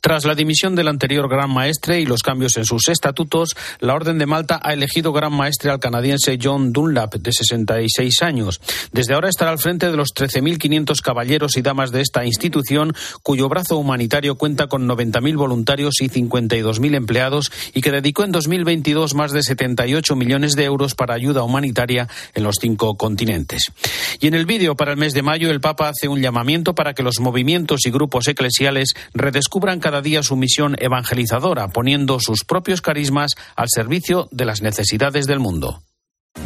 Tras 0.00 0.24
la 0.24 0.34
dimisión 0.34 0.74
del 0.74 0.88
anterior 0.88 1.28
Gran 1.28 1.50
Maestre 1.50 2.00
y 2.00 2.06
los 2.06 2.22
cambios 2.22 2.56
en 2.56 2.64
sus 2.64 2.88
estatutos, 2.88 3.56
la 3.80 3.94
Orden 3.94 4.18
de 4.18 4.26
Malta 4.26 4.60
ha 4.62 4.72
elegido 4.72 5.12
Gran 5.12 5.32
Maestre 5.32 5.70
al 5.70 5.80
canadiense 5.80 6.38
John 6.42 6.72
Dunlap, 6.72 7.14
de 7.14 7.32
66 7.32 8.22
años. 8.22 8.60
Desde 8.92 9.14
ahora 9.14 9.28
estará 9.28 9.50
al 9.50 9.58
frente 9.58 9.90
de 9.90 9.96
los 9.96 10.10
13.500 10.14 11.00
caballeros 11.02 11.56
y 11.56 11.62
damas 11.62 11.92
de 11.92 12.00
esta 12.00 12.24
institución, 12.24 12.94
cuyo 13.22 13.48
brazo 13.48 13.76
humanitario 13.76 14.36
cuenta 14.36 14.66
con 14.66 14.88
90.000 14.88 15.36
voluntarios 15.36 16.00
y 16.00 16.08
52.000 16.08 16.94
empleados 16.94 17.52
y 17.74 17.80
que 17.80 17.90
dedicó 17.90 18.24
en 18.24 18.32
2022 18.32 19.14
más 19.14 19.32
de 19.32 19.42
78 19.42 20.16
millones 20.16 20.54
de 20.54 20.64
euros 20.64 20.94
para 20.94 21.14
ayuda 21.14 21.42
humanitaria 21.42 22.08
en 22.34 22.44
los 22.44 22.56
cinco 22.60 22.96
continentes. 22.96 23.72
Y 24.20 24.28
en 24.28 24.34
el 24.34 24.46
vídeo 24.46 24.76
para 24.76 24.92
el 24.92 24.98
mes 24.98 25.12
de 25.12 25.22
mayo, 25.22 25.50
el 25.50 25.60
Papa 25.60 25.88
hace 25.88 26.08
un 26.08 26.20
llamamiento 26.20 26.74
para 26.74 26.94
que 26.94 27.02
los 27.02 27.20
movimientos 27.20 27.86
y 27.86 27.90
grupos 27.90 28.28
eclesiales 28.28 28.94
descubran 29.36 29.80
cada 29.80 30.00
día 30.00 30.22
su 30.22 30.34
misión 30.34 30.76
evangelizadora, 30.78 31.68
poniendo 31.68 32.18
sus 32.20 32.44
propios 32.44 32.80
carismas 32.80 33.32
al 33.54 33.66
servicio 33.68 34.30
de 34.32 34.46
las 34.46 34.62
necesidades 34.62 35.26
del 35.26 35.40
mundo. 35.40 35.82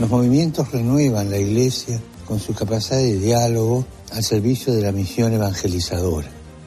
Los 0.01 0.11
movimientos 0.11 0.73
renuevan 0.73 1.31
la 1.31 1.39
Iglesia 1.39 2.01
con 2.27 2.41
su 2.41 2.53
capacidad 2.53 2.99
de 2.99 3.21
diálogo 3.21 3.87
al 4.13 4.25
servicio 4.25 4.73
de 4.73 4.83
la 4.83 4.91
misión 4.91 5.33
evangelizadora. 5.33 6.27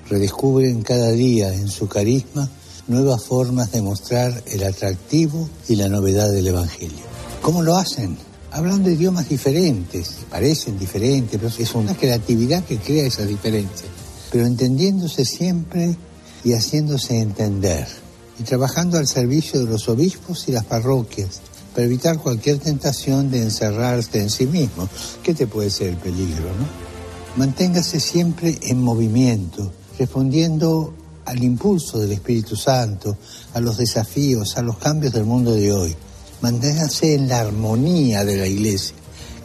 Redescubren 0.10 0.82
cada 0.82 1.12
día 1.12 1.54
en 1.54 1.68
su 1.68 1.90
carisma 1.90 2.50
nuevas 2.88 3.26
formas 3.26 3.74
de 3.74 3.82
mostrar 3.82 4.44
el 4.48 4.64
atractivo 4.64 5.50
y 5.68 5.76
la 5.76 5.90
novedad 5.90 6.32
del 6.32 6.48
Evangelio. 6.48 7.04
¿Cómo 7.42 7.64
lo 7.64 7.76
hacen? 7.76 8.18
Hablando 8.52 8.90
idiomas 8.90 9.28
diferentes, 9.28 10.20
parecen 10.30 10.80
diferentes, 10.80 11.38
pero 11.38 11.52
es 11.58 11.76
una 11.76 11.96
creatividad 11.96 12.64
que 12.64 12.78
crea 12.78 13.08
esa 13.08 13.26
diferencia, 13.26 13.88
pero 14.32 14.46
entendiéndose 14.46 15.26
siempre 15.26 15.98
y 16.44 16.54
haciéndose 16.54 17.20
entender, 17.20 17.88
y 18.40 18.44
trabajando 18.44 18.98
al 18.98 19.08
servicio 19.08 19.60
de 19.60 19.72
los 19.72 19.88
obispos 19.90 20.48
y 20.48 20.52
las 20.52 20.66
parroquias, 20.66 21.42
para 21.74 21.86
evitar 21.86 22.20
cualquier 22.20 22.60
tentación 22.60 23.32
de 23.32 23.42
encerrarse 23.42 24.20
en 24.20 24.30
sí 24.30 24.46
mismo. 24.46 24.88
¿Qué 25.24 25.34
te 25.34 25.48
puede 25.48 25.70
ser 25.70 25.90
el 25.90 25.98
peligro, 25.98 26.46
no? 26.60 26.68
Manténgase 27.36 28.00
siempre 28.00 28.60
en 28.62 28.80
movimiento, 28.80 29.72
respondiendo 29.98 30.94
al 31.26 31.44
impulso 31.44 32.00
del 32.00 32.12
Espíritu 32.12 32.56
Santo, 32.56 33.18
a 33.54 33.60
los 33.60 33.78
desafíos, 33.78 34.58
a 34.58 34.62
los 34.62 34.78
cambios 34.78 35.14
del 35.14 35.26
mundo 35.26 35.54
de 35.54 35.72
hoy. 35.72 35.96
Manténgase 36.42 37.16
en 37.16 37.28
la 37.28 37.40
armonía 37.40 38.24
de 38.24 38.38
la 38.38 38.46
Iglesia, 38.46 38.96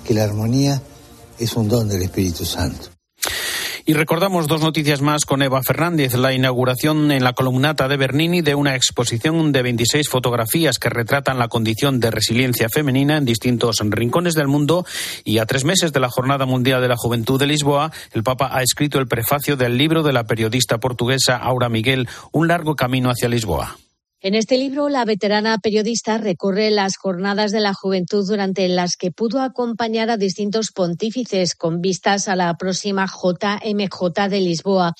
que 0.04 0.14
la 0.14 0.24
armonía 0.24 0.82
es 1.38 1.54
un 1.54 1.68
don 1.68 1.88
del 1.88 2.02
Espíritu 2.02 2.44
Santo. 2.44 2.97
Y 3.88 3.94
recordamos 3.94 4.48
dos 4.48 4.60
noticias 4.60 5.00
más 5.00 5.24
con 5.24 5.40
Eva 5.40 5.62
Fernández, 5.62 6.12
la 6.12 6.34
inauguración 6.34 7.10
en 7.10 7.24
la 7.24 7.32
columnata 7.32 7.88
de 7.88 7.96
Bernini 7.96 8.42
de 8.42 8.54
una 8.54 8.76
exposición 8.76 9.50
de 9.50 9.62
26 9.62 10.10
fotografías 10.10 10.78
que 10.78 10.90
retratan 10.90 11.38
la 11.38 11.48
condición 11.48 11.98
de 11.98 12.10
resiliencia 12.10 12.68
femenina 12.68 13.16
en 13.16 13.24
distintos 13.24 13.78
rincones 13.80 14.34
del 14.34 14.46
mundo 14.46 14.84
y 15.24 15.38
a 15.38 15.46
tres 15.46 15.64
meses 15.64 15.94
de 15.94 16.00
la 16.00 16.10
Jornada 16.10 16.44
Mundial 16.44 16.82
de 16.82 16.88
la 16.88 16.98
Juventud 16.98 17.40
de 17.40 17.46
Lisboa, 17.46 17.90
el 18.12 18.22
Papa 18.22 18.50
ha 18.52 18.62
escrito 18.62 18.98
el 18.98 19.08
prefacio 19.08 19.56
del 19.56 19.78
libro 19.78 20.02
de 20.02 20.12
la 20.12 20.24
periodista 20.24 20.76
portuguesa 20.76 21.38
Aura 21.38 21.70
Miguel, 21.70 22.10
Un 22.30 22.46
largo 22.46 22.76
camino 22.76 23.08
hacia 23.08 23.30
Lisboa. 23.30 23.78
En 24.20 24.34
este 24.34 24.58
libro, 24.58 24.88
la 24.88 25.04
veterana 25.04 25.58
periodista 25.58 26.18
recorre 26.18 26.72
las 26.72 26.96
jornadas 26.96 27.52
de 27.52 27.60
la 27.60 27.72
juventud 27.72 28.26
durante 28.26 28.66
las 28.66 28.96
que 28.96 29.12
pudo 29.12 29.40
acompañar 29.40 30.10
a 30.10 30.16
distintos 30.16 30.72
pontífices 30.72 31.54
con 31.54 31.80
vistas 31.80 32.26
a 32.26 32.34
la 32.34 32.52
próxima 32.54 33.06
JMJ 33.06 34.28
de 34.28 34.40
Lisboa. 34.40 34.94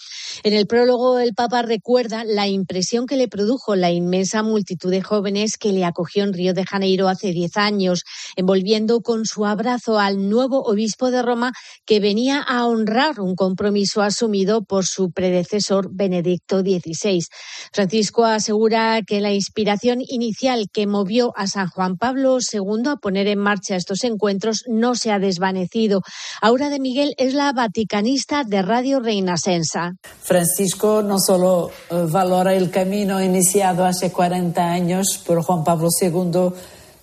En 0.44 0.54
el 0.54 0.68
prólogo, 0.68 1.18
el 1.18 1.34
Papa 1.34 1.62
recuerda 1.62 2.22
la 2.22 2.46
impresión 2.46 3.06
que 3.06 3.16
le 3.16 3.26
produjo 3.26 3.74
la 3.74 3.90
inmensa 3.90 4.44
multitud 4.44 4.92
de 4.92 5.02
jóvenes 5.02 5.56
que 5.58 5.72
le 5.72 5.84
acogió 5.84 6.22
en 6.22 6.32
Río 6.32 6.54
de 6.54 6.64
Janeiro 6.64 7.08
hace 7.08 7.32
diez 7.32 7.56
años, 7.56 8.04
envolviendo 8.36 9.00
con 9.00 9.26
su 9.26 9.46
abrazo 9.46 9.98
al 9.98 10.28
nuevo 10.28 10.62
obispo 10.62 11.10
de 11.10 11.22
Roma 11.22 11.50
que 11.84 11.98
venía 11.98 12.40
a 12.40 12.66
honrar 12.66 13.18
un 13.18 13.34
compromiso 13.34 14.00
asumido 14.00 14.62
por 14.62 14.86
su 14.86 15.10
predecesor 15.10 15.88
Benedicto 15.90 16.60
XVI. 16.60 17.24
Francisco 17.72 18.24
asegura 18.24 19.02
que 19.08 19.22
la 19.22 19.32
inspiración 19.32 20.00
inicial 20.06 20.66
que 20.70 20.86
movió 20.86 21.32
a 21.34 21.46
San 21.46 21.68
Juan 21.68 21.96
Pablo 21.96 22.36
II 22.40 22.90
a 22.90 22.96
poner 22.96 23.26
en 23.26 23.38
marcha 23.38 23.74
estos 23.74 24.04
encuentros 24.04 24.64
no 24.68 24.94
se 24.94 25.10
ha 25.10 25.18
desvanecido. 25.18 26.02
Aura 26.42 26.68
de 26.68 26.78
Miguel 26.78 27.14
es 27.16 27.32
la 27.32 27.52
vaticanista 27.54 28.44
de 28.44 28.60
Radio 28.60 29.00
Reina 29.00 29.38
Sensa. 29.38 29.94
Francisco 30.20 31.02
no 31.02 31.18
solo 31.18 31.70
eh, 31.90 32.04
valora 32.06 32.54
el 32.54 32.70
camino 32.70 33.22
iniciado 33.22 33.86
hace 33.86 34.12
40 34.12 34.62
años 34.62 35.22
por 35.26 35.42
Juan 35.42 35.64
Pablo 35.64 35.88
II, 35.98 36.50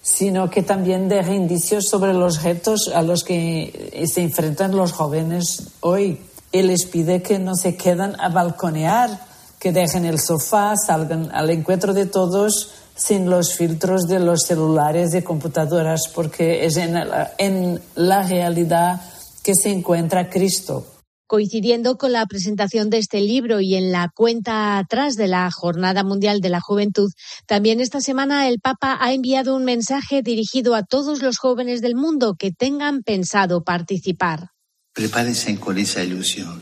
sino 0.03 0.51
que 0.51 0.61
también 0.61 1.09
deja 1.09 1.33
indicios 1.33 1.85
sobre 1.89 2.13
los 2.13 2.43
retos 2.43 2.91
a 2.93 3.01
los 3.01 3.23
que 3.23 4.05
se 4.13 4.21
enfrentan 4.21 4.75
los 4.75 4.91
jóvenes 4.91 5.71
hoy. 5.79 6.19
Él 6.51 6.67
les 6.67 6.85
pide 6.85 7.23
que 7.23 7.39
no 7.39 7.55
se 7.55 7.75
quedan 7.75 8.15
a 8.21 8.29
balconear 8.29 9.24
que 9.65 9.71
dejen 9.71 10.05
el 10.05 10.19
sofá, 10.19 10.75
salgan 10.77 11.31
al 11.33 11.49
encuentro 11.49 11.95
de 11.95 12.05
todos 12.05 12.69
sin 12.95 13.31
los 13.31 13.55
filtros 13.55 14.03
de 14.03 14.19
los 14.19 14.43
celulares 14.43 15.15
y 15.15 15.23
computadoras, 15.23 16.01
porque 16.13 16.67
es 16.67 16.77
en 16.77 16.93
la, 16.93 17.33
en 17.39 17.81
la 17.95 18.21
realidad 18.21 19.01
que 19.43 19.55
se 19.55 19.71
encuentra 19.71 20.29
Cristo. 20.29 20.85
Coincidiendo 21.25 21.97
con 21.97 22.11
la 22.11 22.27
presentación 22.27 22.91
de 22.91 22.99
este 22.99 23.21
libro 23.21 23.59
y 23.59 23.73
en 23.73 23.91
la 23.91 24.11
cuenta 24.13 24.77
atrás 24.77 25.15
de 25.15 25.29
la 25.29 25.49
Jornada 25.49 26.03
Mundial 26.03 26.41
de 26.41 26.49
la 26.49 26.61
Juventud, 26.61 27.09
también 27.47 27.81
esta 27.81 28.01
semana 28.01 28.47
el 28.47 28.59
Papa 28.59 28.99
ha 29.01 29.13
enviado 29.13 29.55
un 29.55 29.65
mensaje 29.65 30.21
dirigido 30.21 30.75
a 30.75 30.83
todos 30.83 31.23
los 31.23 31.39
jóvenes 31.39 31.81
del 31.81 31.95
mundo 31.95 32.35
que 32.37 32.51
tengan 32.51 33.01
pensado 33.01 33.63
participar. 33.63 34.49
Prepárense 34.93 35.59
con 35.59 35.79
esa 35.79 36.03
ilusión, 36.03 36.61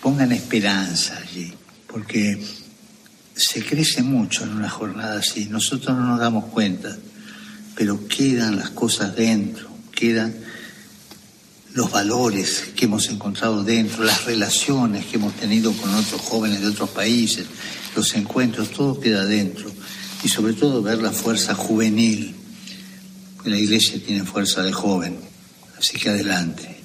pongan 0.00 0.32
esperanza 0.32 1.18
allí 1.18 1.57
porque 1.88 2.40
se 3.34 3.64
crece 3.64 4.02
mucho 4.02 4.44
en 4.44 4.50
una 4.50 4.68
jornada 4.68 5.18
así. 5.18 5.46
Nosotros 5.46 5.96
no 5.96 6.04
nos 6.04 6.20
damos 6.20 6.44
cuenta, 6.46 6.96
pero 7.74 8.06
quedan 8.06 8.56
las 8.56 8.70
cosas 8.70 9.16
dentro, 9.16 9.68
quedan 9.92 10.34
los 11.74 11.90
valores 11.90 12.72
que 12.74 12.86
hemos 12.86 13.08
encontrado 13.08 13.62
dentro, 13.62 14.04
las 14.04 14.24
relaciones 14.24 15.06
que 15.06 15.16
hemos 15.16 15.34
tenido 15.34 15.72
con 15.72 15.94
otros 15.94 16.20
jóvenes 16.22 16.60
de 16.60 16.68
otros 16.68 16.90
países, 16.90 17.46
los 17.94 18.14
encuentros, 18.14 18.70
todo 18.70 18.98
queda 18.98 19.24
dentro. 19.24 19.70
Y 20.24 20.28
sobre 20.28 20.54
todo 20.54 20.82
ver 20.82 20.98
la 20.98 21.12
fuerza 21.12 21.54
juvenil, 21.54 22.34
que 23.42 23.50
la 23.50 23.58
iglesia 23.58 24.02
tiene 24.04 24.24
fuerza 24.24 24.62
de 24.62 24.72
joven. 24.72 25.16
Así 25.78 25.96
que 25.98 26.08
adelante. 26.08 26.77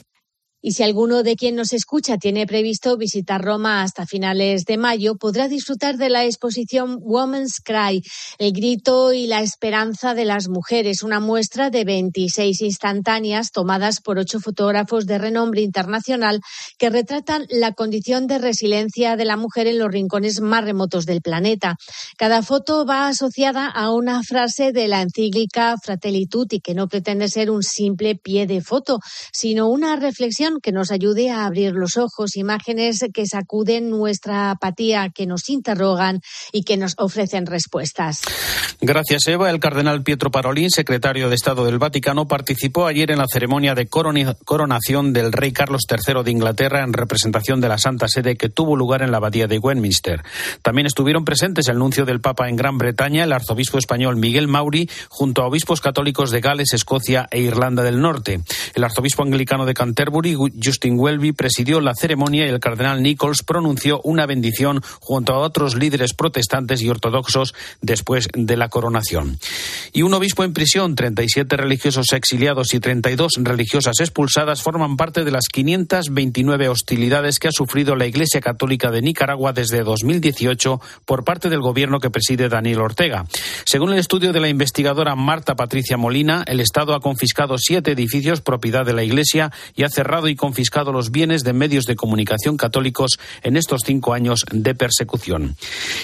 Y 0.66 0.72
si 0.72 0.84
alguno 0.84 1.24
de 1.24 1.36
quien 1.36 1.56
nos 1.56 1.74
escucha 1.74 2.18
tiene 2.18 2.48
previsto 2.48 2.96
visitar 2.96 3.44
Roma 3.44 3.84
hasta 3.84 4.06
finales 4.06 4.64
de 4.64 4.78
mayo, 4.78 5.18
podrá 5.18 5.50
disfrutar 5.50 5.98
de 5.98 6.10
la 6.10 6.24
exposición 6.24 7.00
Woman's 7.02 7.60
Cry, 7.62 8.02
el 8.38 8.54
grito 8.54 9.12
y 9.12 9.28
la 9.28 9.42
esperanza 9.42 10.14
de 10.14 10.24
las 10.24 10.48
mujeres, 10.48 11.04
una 11.04 11.20
muestra 11.20 11.70
de 11.70 11.84
26 11.84 12.62
instantáneas 12.62 13.52
tomadas 13.52 14.00
por 14.00 14.18
ocho 14.18 14.40
fotógrafos 14.40 15.06
de 15.06 15.18
renombre 15.18 15.60
internacional 15.64 16.40
que 16.78 16.90
retratan 16.90 17.46
la 17.50 17.74
condición 17.74 18.26
de 18.28 18.38
resiliencia 18.38 19.18
de 19.18 19.26
la 19.26 19.36
mujer 19.36 19.68
en 19.68 19.80
los 19.80 19.92
rincones 19.92 20.40
más 20.40 20.64
remotos 20.64 21.06
del 21.06 21.22
planeta. 21.22 21.76
Cada 22.18 22.42
foto 22.42 22.86
va 22.86 23.10
asociada 23.10 23.68
a 23.68 23.92
una 23.92 24.24
frase 24.24 24.72
de 24.72 24.88
la 24.88 25.02
encíclica 25.02 25.76
Fratelli 25.84 26.26
Tutti, 26.26 26.62
que 26.62 26.74
no 26.74 26.88
pretende 26.88 27.28
ser 27.28 27.52
un 27.52 27.64
simple 27.64 28.16
pie 28.16 28.48
de 28.48 28.62
foto, 28.62 29.02
sino 29.34 29.68
una 29.68 29.98
reflexión 29.98 30.53
que 30.62 30.72
nos 30.72 30.92
ayude 30.92 31.30
a 31.30 31.46
abrir 31.46 31.74
los 31.74 31.98
ojos, 31.98 32.36
imágenes 32.36 33.06
que 33.14 33.26
sacuden 33.26 33.90
nuestra 33.90 34.52
apatía, 34.52 35.10
que 35.10 35.26
nos 35.26 35.50
interrogan 35.50 36.22
y 36.52 36.64
que 36.64 36.78
nos 36.78 36.96
ofrecen 36.98 37.46
respuestas. 37.46 38.22
Gracias, 38.82 39.28
Eva. 39.28 39.50
El 39.50 39.60
cardenal 39.60 40.04
Pietro 40.04 40.32
Parolín, 40.32 40.70
secretario 40.70 41.30
de 41.30 41.36
Estado 41.36 41.66
del 41.66 41.80
Vaticano, 41.80 42.28
participó 42.28 42.86
ayer 42.86 43.12
en 43.12 43.20
la 43.20 43.28
ceremonia 43.32 43.76
de 43.76 43.88
coronación 43.88 45.14
del 45.14 45.32
rey 45.32 45.54
Carlos 45.54 45.84
III 45.90 46.24
de 46.24 46.32
Inglaterra 46.32 46.84
en 46.84 46.94
representación 46.94 47.62
de 47.62 47.70
la 47.70 47.78
Santa 47.78 48.08
Sede 48.08 48.36
que 48.36 48.50
tuvo 48.50 48.76
lugar 48.76 49.02
en 49.02 49.12
la 49.12 49.18
abadía 49.18 49.48
de 49.48 49.60
Westminster. 49.60 50.22
También 50.62 50.88
estuvieron 50.88 51.26
presentes 51.26 51.68
el 51.70 51.78
nuncio 51.80 52.06
del 52.06 52.22
Papa 52.22 52.50
en 52.50 52.56
Gran 52.56 52.78
Bretaña, 52.78 53.24
el 53.24 53.32
arzobispo 53.32 53.78
español 53.78 54.18
Miguel 54.18 54.48
Mauri, 54.48 54.90
junto 55.10 55.42
a 55.42 55.48
obispos 55.48 55.82
católicos 55.82 56.32
de 56.32 56.42
Gales, 56.42 56.74
Escocia 56.74 57.28
e 57.32 57.40
Irlanda 57.40 57.84
del 57.84 58.02
Norte. 58.02 58.42
El 58.74 58.84
arzobispo 58.84 59.24
anglicano 59.24 59.66
de 59.66 59.74
Canterbury, 59.74 60.34
Justin 60.64 61.00
Welby 61.00 61.32
presidió 61.32 61.80
la 61.82 61.94
ceremonia 61.96 62.46
y 62.46 62.50
el 62.50 62.60
cardenal 62.60 63.02
Nichols 63.02 63.44
pronunció 63.44 64.02
una 64.04 64.26
bendición 64.26 64.82
junto 65.00 65.34
a 65.34 65.40
otros 65.40 65.76
líderes 65.76 66.14
protestantes 66.14 66.82
y 66.82 66.90
ortodoxos 66.90 67.54
después 67.82 68.30
de 68.34 68.58
la 68.58 68.70
coronación. 68.70 69.40
Y 69.94 70.02
un 70.02 70.14
obispo 70.14 70.44
en 70.44 70.54
prisión, 70.54 70.96
37 70.96 71.58
religiosos 71.58 72.12
exiliados 72.14 72.74
y 72.74 72.80
32 72.80 73.34
religiosas 73.42 74.00
expulsadas 74.00 74.62
forman 74.62 74.98
parte 74.98 75.24
de 75.24 75.32
las 75.32 75.46
529 75.52 76.70
hostilidades 76.70 77.40
que 77.40 77.48
ha 77.48 77.52
sufrido 77.52 77.96
la 77.96 78.06
Iglesia 78.06 78.42
Católica 78.42 78.92
de 78.92 79.02
Nicaragua 79.02 79.54
desde 79.54 79.84
2018 79.84 80.82
por 81.06 81.24
parte 81.24 81.50
del 81.50 81.62
gobierno 81.62 82.00
que 82.00 82.10
preside 82.10 82.50
Daniel 82.50 82.82
Ortega. 82.82 83.26
Según 83.66 83.94
el 83.94 84.00
estudio 84.00 84.34
de 84.34 84.40
la 84.40 84.50
investigadora 84.50 85.16
Marta 85.16 85.56
Patricia 85.56 85.98
Molina, 85.98 86.44
el 86.48 86.60
Estado 86.60 86.94
ha 86.96 87.00
confiscado 87.00 87.58
siete 87.58 87.92
edificios 87.92 88.42
propiedad 88.42 88.86
de 88.86 88.94
la 88.94 89.04
Iglesia 89.04 89.52
y 89.76 89.84
ha 89.84 89.90
cerrado 89.90 90.28
y 90.34 90.36
confiscado 90.36 90.92
los 90.92 91.12
bienes 91.12 91.44
de 91.44 91.54
medios 91.54 91.86
de 91.86 91.96
comunicación 91.96 92.58
católicos 92.58 93.20
en 93.42 93.56
estos 93.56 93.82
cinco 93.86 94.14
años 94.14 94.44
de 94.52 94.76
persecución. 94.76 95.56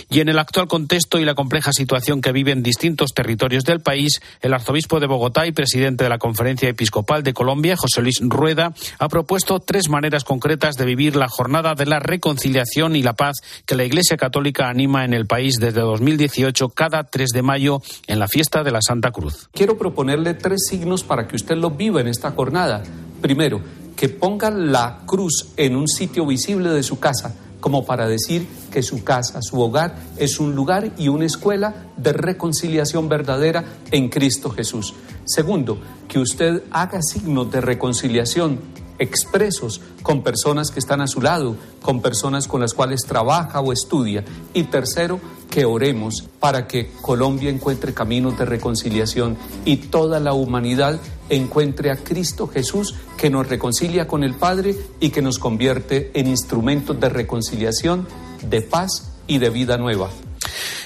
Y 0.09 0.21
en 0.21 0.29
el 0.29 0.39
actual 0.39 0.67
contexto 0.67 1.19
y 1.19 1.25
la 1.25 1.35
compleja 1.35 1.73
situación 1.73 2.21
que 2.21 2.31
viven 2.31 2.63
distintos 2.63 3.13
territorios 3.13 3.63
del 3.63 3.81
país, 3.81 4.21
el 4.41 4.53
arzobispo 4.53 4.99
de 4.99 5.07
Bogotá 5.07 5.47
y 5.47 5.51
presidente 5.51 6.03
de 6.03 6.09
la 6.09 6.17
Conferencia 6.17 6.69
Episcopal 6.69 7.23
de 7.23 7.33
Colombia, 7.33 7.75
José 7.75 8.01
Luis 8.01 8.19
Rueda, 8.21 8.73
ha 8.99 9.09
propuesto 9.09 9.59
tres 9.59 9.89
maneras 9.89 10.23
concretas 10.23 10.75
de 10.75 10.85
vivir 10.85 11.15
la 11.15 11.27
jornada 11.27 11.75
de 11.75 11.85
la 11.85 11.99
reconciliación 11.99 12.95
y 12.95 13.03
la 13.03 13.13
paz 13.13 13.37
que 13.65 13.75
la 13.75 13.83
Iglesia 13.83 14.17
Católica 14.17 14.69
anima 14.69 15.05
en 15.05 15.13
el 15.13 15.25
país 15.25 15.55
desde 15.59 15.81
2018 15.81 16.69
cada 16.69 17.03
3 17.03 17.29
de 17.29 17.41
mayo 17.41 17.81
en 18.07 18.19
la 18.19 18.27
fiesta 18.27 18.63
de 18.63 18.71
la 18.71 18.81
Santa 18.81 19.11
Cruz. 19.11 19.49
Quiero 19.51 19.77
proponerle 19.77 20.33
tres 20.33 20.67
signos 20.69 21.03
para 21.03 21.27
que 21.27 21.35
usted 21.35 21.57
lo 21.57 21.71
viva 21.71 22.01
en 22.01 22.07
esta 22.07 22.31
jornada. 22.31 22.83
Primero, 23.21 23.61
que 23.99 24.07
ponga 24.07 24.49
la 24.49 25.01
cruz 25.05 25.49
en 25.57 25.75
un 25.75 25.89
sitio 25.89 26.25
visible 26.25 26.69
de 26.69 26.83
su 26.83 26.99
casa, 27.01 27.35
como 27.59 27.85
para 27.85 28.07
decir 28.07 28.47
que 28.71 28.81
su 28.81 29.03
casa, 29.03 29.41
su 29.41 29.59
hogar, 29.59 29.93
es 30.15 30.39
un 30.39 30.55
lugar 30.55 30.93
y 30.97 31.09
una 31.09 31.25
escuela 31.25 31.87
de 31.97 32.13
reconciliación 32.13 33.09
verdadera 33.09 33.65
en 33.91 34.07
Cristo 34.07 34.51
Jesús. 34.51 34.93
Segundo, 35.25 35.81
que 36.07 36.17
usted 36.17 36.63
haga 36.71 37.01
signos 37.01 37.51
de 37.51 37.59
reconciliación 37.59 38.61
expresos 38.99 39.81
con 40.03 40.21
personas 40.21 40.71
que 40.71 40.79
están 40.79 41.01
a 41.01 41.07
su 41.07 41.21
lado, 41.21 41.55
con 41.81 42.01
personas 42.01 42.47
con 42.47 42.61
las 42.61 42.73
cuales 42.73 43.01
trabaja 43.05 43.61
o 43.61 43.73
estudia. 43.73 44.23
Y 44.53 44.63
tercero, 44.63 45.19
que 45.49 45.65
oremos 45.65 46.25
para 46.39 46.67
que 46.67 46.91
Colombia 47.01 47.49
encuentre 47.49 47.93
caminos 47.93 48.37
de 48.37 48.45
reconciliación 48.45 49.37
y 49.65 49.77
toda 49.77 50.19
la 50.19 50.33
humanidad 50.33 50.99
encuentre 51.29 51.91
a 51.91 51.97
Cristo 51.97 52.47
Jesús 52.47 52.95
que 53.17 53.29
nos 53.29 53.47
reconcilia 53.47 54.07
con 54.07 54.23
el 54.23 54.35
Padre 54.35 54.75
y 54.99 55.09
que 55.09 55.21
nos 55.21 55.39
convierte 55.39 56.11
en 56.13 56.27
instrumentos 56.27 56.99
de 56.99 57.09
reconciliación, 57.09 58.07
de 58.47 58.61
paz 58.61 59.11
y 59.27 59.39
de 59.39 59.49
vida 59.49 59.77
nueva. 59.77 60.09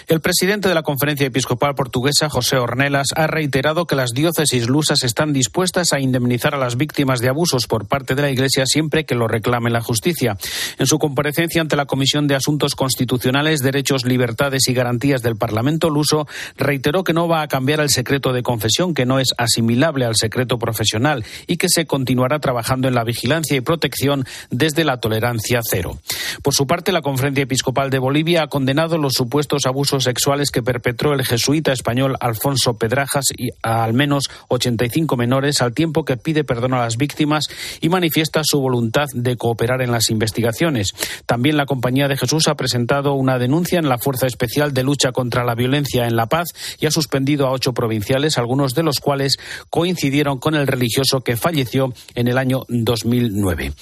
El 0.07 0.19
presidente 0.19 0.67
de 0.67 0.75
la 0.75 0.83
Conferencia 0.83 1.27
Episcopal 1.27 1.75
Portuguesa, 1.75 2.29
José 2.29 2.57
Ornelas, 2.57 3.07
ha 3.15 3.25
reiterado 3.25 3.85
que 3.85 3.95
las 3.95 4.11
diócesis 4.11 4.67
lusas 4.67 5.03
están 5.03 5.31
dispuestas 5.31 5.93
a 5.93 5.99
indemnizar 5.99 6.53
a 6.53 6.57
las 6.57 6.75
víctimas 6.75 7.21
de 7.21 7.29
abusos 7.29 7.67
por 7.67 7.87
parte 7.87 8.13
de 8.13 8.21
la 8.21 8.29
Iglesia 8.29 8.65
siempre 8.65 9.05
que 9.05 9.15
lo 9.15 9.29
reclame 9.29 9.69
la 9.69 9.81
justicia. 9.81 10.37
En 10.77 10.87
su 10.87 10.99
comparecencia 10.99 11.61
ante 11.61 11.77
la 11.77 11.85
Comisión 11.85 12.27
de 12.27 12.35
Asuntos 12.35 12.75
Constitucionales, 12.75 13.61
Derechos, 13.61 14.03
Libertades 14.03 14.67
y 14.67 14.73
Garantías 14.73 15.21
del 15.21 15.37
Parlamento 15.37 15.89
luso, 15.89 16.27
reiteró 16.57 17.05
que 17.05 17.13
no 17.13 17.29
va 17.29 17.41
a 17.41 17.47
cambiar 17.47 17.79
el 17.79 17.89
secreto 17.89 18.33
de 18.33 18.43
confesión, 18.43 18.93
que 18.93 19.05
no 19.05 19.19
es 19.19 19.29
asimilable 19.37 20.03
al 20.03 20.17
secreto 20.17 20.59
profesional 20.59 21.23
y 21.47 21.55
que 21.55 21.69
se 21.69 21.85
continuará 21.85 22.39
trabajando 22.39 22.89
en 22.89 22.95
la 22.95 23.05
vigilancia 23.05 23.55
y 23.55 23.61
protección 23.61 24.25
desde 24.49 24.83
la 24.83 24.99
tolerancia 24.99 25.61
cero. 25.63 25.97
Por 26.41 26.53
su 26.53 26.67
parte, 26.67 26.91
la 26.91 27.01
Conferencia 27.01 27.43
Episcopal 27.43 27.89
de 27.89 27.99
Bolivia 27.99 28.43
ha 28.43 28.47
condenado 28.47 28.97
los 28.97 29.13
supuestos 29.13 29.65
abusos 29.65 29.92
sexuales 29.99 30.51
que 30.51 30.63
perpetró 30.63 31.13
el 31.13 31.25
jesuita 31.25 31.71
español 31.71 32.15
Alfonso 32.19 32.77
Pedrajas 32.77 33.25
y 33.37 33.49
a 33.61 33.83
al 33.83 33.93
menos 33.93 34.29
85 34.49 35.17
menores, 35.17 35.61
al 35.61 35.73
tiempo 35.73 36.05
que 36.05 36.17
pide 36.17 36.43
perdón 36.43 36.73
a 36.73 36.79
las 36.79 36.97
víctimas 36.97 37.47
y 37.81 37.89
manifiesta 37.89 38.41
su 38.43 38.59
voluntad 38.59 39.07
de 39.13 39.35
cooperar 39.37 39.81
en 39.81 39.91
las 39.91 40.09
investigaciones. 40.09 40.93
También 41.25 41.57
la 41.57 41.65
Compañía 41.65 42.07
de 42.07 42.17
Jesús 42.17 42.47
ha 42.47 42.55
presentado 42.55 43.13
una 43.13 43.37
denuncia 43.37 43.79
en 43.79 43.89
la 43.89 43.97
Fuerza 43.97 44.27
Especial 44.27 44.73
de 44.73 44.83
Lucha 44.83 45.11
contra 45.11 45.43
la 45.43 45.55
Violencia 45.55 46.07
en 46.07 46.15
La 46.15 46.27
Paz 46.27 46.49
y 46.79 46.85
ha 46.85 46.91
suspendido 46.91 47.47
a 47.47 47.51
ocho 47.51 47.73
provinciales, 47.73 48.37
algunos 48.37 48.73
de 48.73 48.83
los 48.83 48.99
cuales 48.99 49.37
coincidieron 49.69 50.39
con 50.39 50.55
el 50.55 50.67
religioso 50.67 51.21
que 51.21 51.37
falleció 51.37 51.93
en 52.15 52.27
el 52.27 52.37
año 52.37 52.63
2009. 52.69 53.73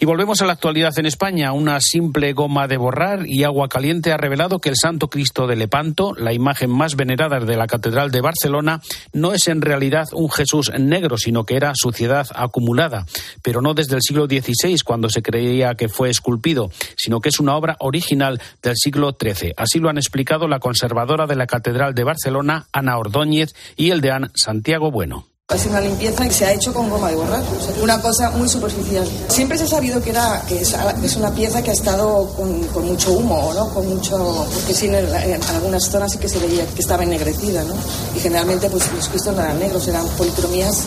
Y 0.00 0.06
volvemos 0.06 0.42
a 0.42 0.46
la 0.46 0.52
actualidad 0.54 0.98
en 0.98 1.06
España. 1.06 1.52
Una 1.52 1.80
simple 1.80 2.32
goma 2.32 2.66
de 2.68 2.76
borrar 2.76 3.26
y 3.26 3.44
agua 3.44 3.68
caliente 3.68 4.12
ha 4.12 4.16
revelado 4.16 4.58
que 4.58 4.68
el 4.68 4.76
Santo 4.76 5.08
Cristo 5.08 5.46
de 5.46 5.53
Lepanto, 5.56 6.14
la 6.16 6.32
imagen 6.32 6.70
más 6.70 6.96
venerada 6.96 7.40
de 7.40 7.56
la 7.56 7.66
Catedral 7.66 8.10
de 8.10 8.20
Barcelona, 8.20 8.80
no 9.12 9.32
es 9.32 9.48
en 9.48 9.60
realidad 9.60 10.06
un 10.12 10.30
Jesús 10.30 10.72
negro, 10.78 11.16
sino 11.16 11.44
que 11.44 11.56
era 11.56 11.72
suciedad 11.74 12.26
acumulada, 12.34 13.06
pero 13.42 13.60
no 13.60 13.74
desde 13.74 13.96
el 13.96 14.02
siglo 14.02 14.26
XVI, 14.26 14.78
cuando 14.84 15.08
se 15.08 15.22
creía 15.22 15.74
que 15.74 15.88
fue 15.88 16.10
esculpido, 16.10 16.70
sino 16.96 17.20
que 17.20 17.28
es 17.28 17.40
una 17.40 17.56
obra 17.56 17.76
original 17.80 18.40
del 18.62 18.76
siglo 18.76 19.16
XIII. 19.18 19.54
Así 19.56 19.78
lo 19.78 19.88
han 19.88 19.98
explicado 19.98 20.48
la 20.48 20.58
conservadora 20.58 21.26
de 21.26 21.36
la 21.36 21.46
Catedral 21.46 21.94
de 21.94 22.04
Barcelona, 22.04 22.66
Ana 22.72 22.98
Ordóñez, 22.98 23.54
y 23.76 23.90
el 23.90 24.00
deán 24.00 24.30
Santiago 24.34 24.90
Bueno. 24.90 25.33
Es 25.52 25.66
una 25.66 25.78
limpieza 25.78 26.24
que 26.24 26.32
se 26.32 26.46
ha 26.46 26.54
hecho 26.54 26.72
con 26.72 26.88
goma 26.88 27.10
de 27.10 27.16
borrar, 27.16 27.42
una 27.82 28.00
cosa 28.00 28.30
muy 28.30 28.48
superficial. 28.48 29.06
Siempre 29.28 29.58
se 29.58 29.64
ha 29.64 29.66
sabido 29.66 30.00
que 30.00 30.08
era 30.08 30.42
que 30.48 30.62
es, 30.62 31.16
una 31.16 31.34
pieza 31.34 31.62
que 31.62 31.68
ha 31.68 31.74
estado 31.74 32.30
con, 32.34 32.86
mucho 32.86 33.12
humo, 33.12 33.52
¿no? 33.54 33.68
Con 33.68 33.86
mucho, 33.86 34.46
porque 34.54 34.72
sí, 34.72 34.86
en, 34.86 35.42
algunas 35.44 35.84
zonas 35.84 36.12
sí 36.12 36.18
que 36.18 36.30
se 36.30 36.38
veía 36.38 36.64
que 36.66 36.80
estaba 36.80 37.02
ennegrecida, 37.02 37.62
¿no? 37.62 37.74
Y 38.16 38.20
generalmente 38.20 38.70
pues 38.70 38.90
los 38.90 39.06
cristos 39.06 39.34
no 39.34 39.42
eran 39.42 39.58
negros, 39.58 39.86
eran 39.86 40.08
policromías 40.16 40.84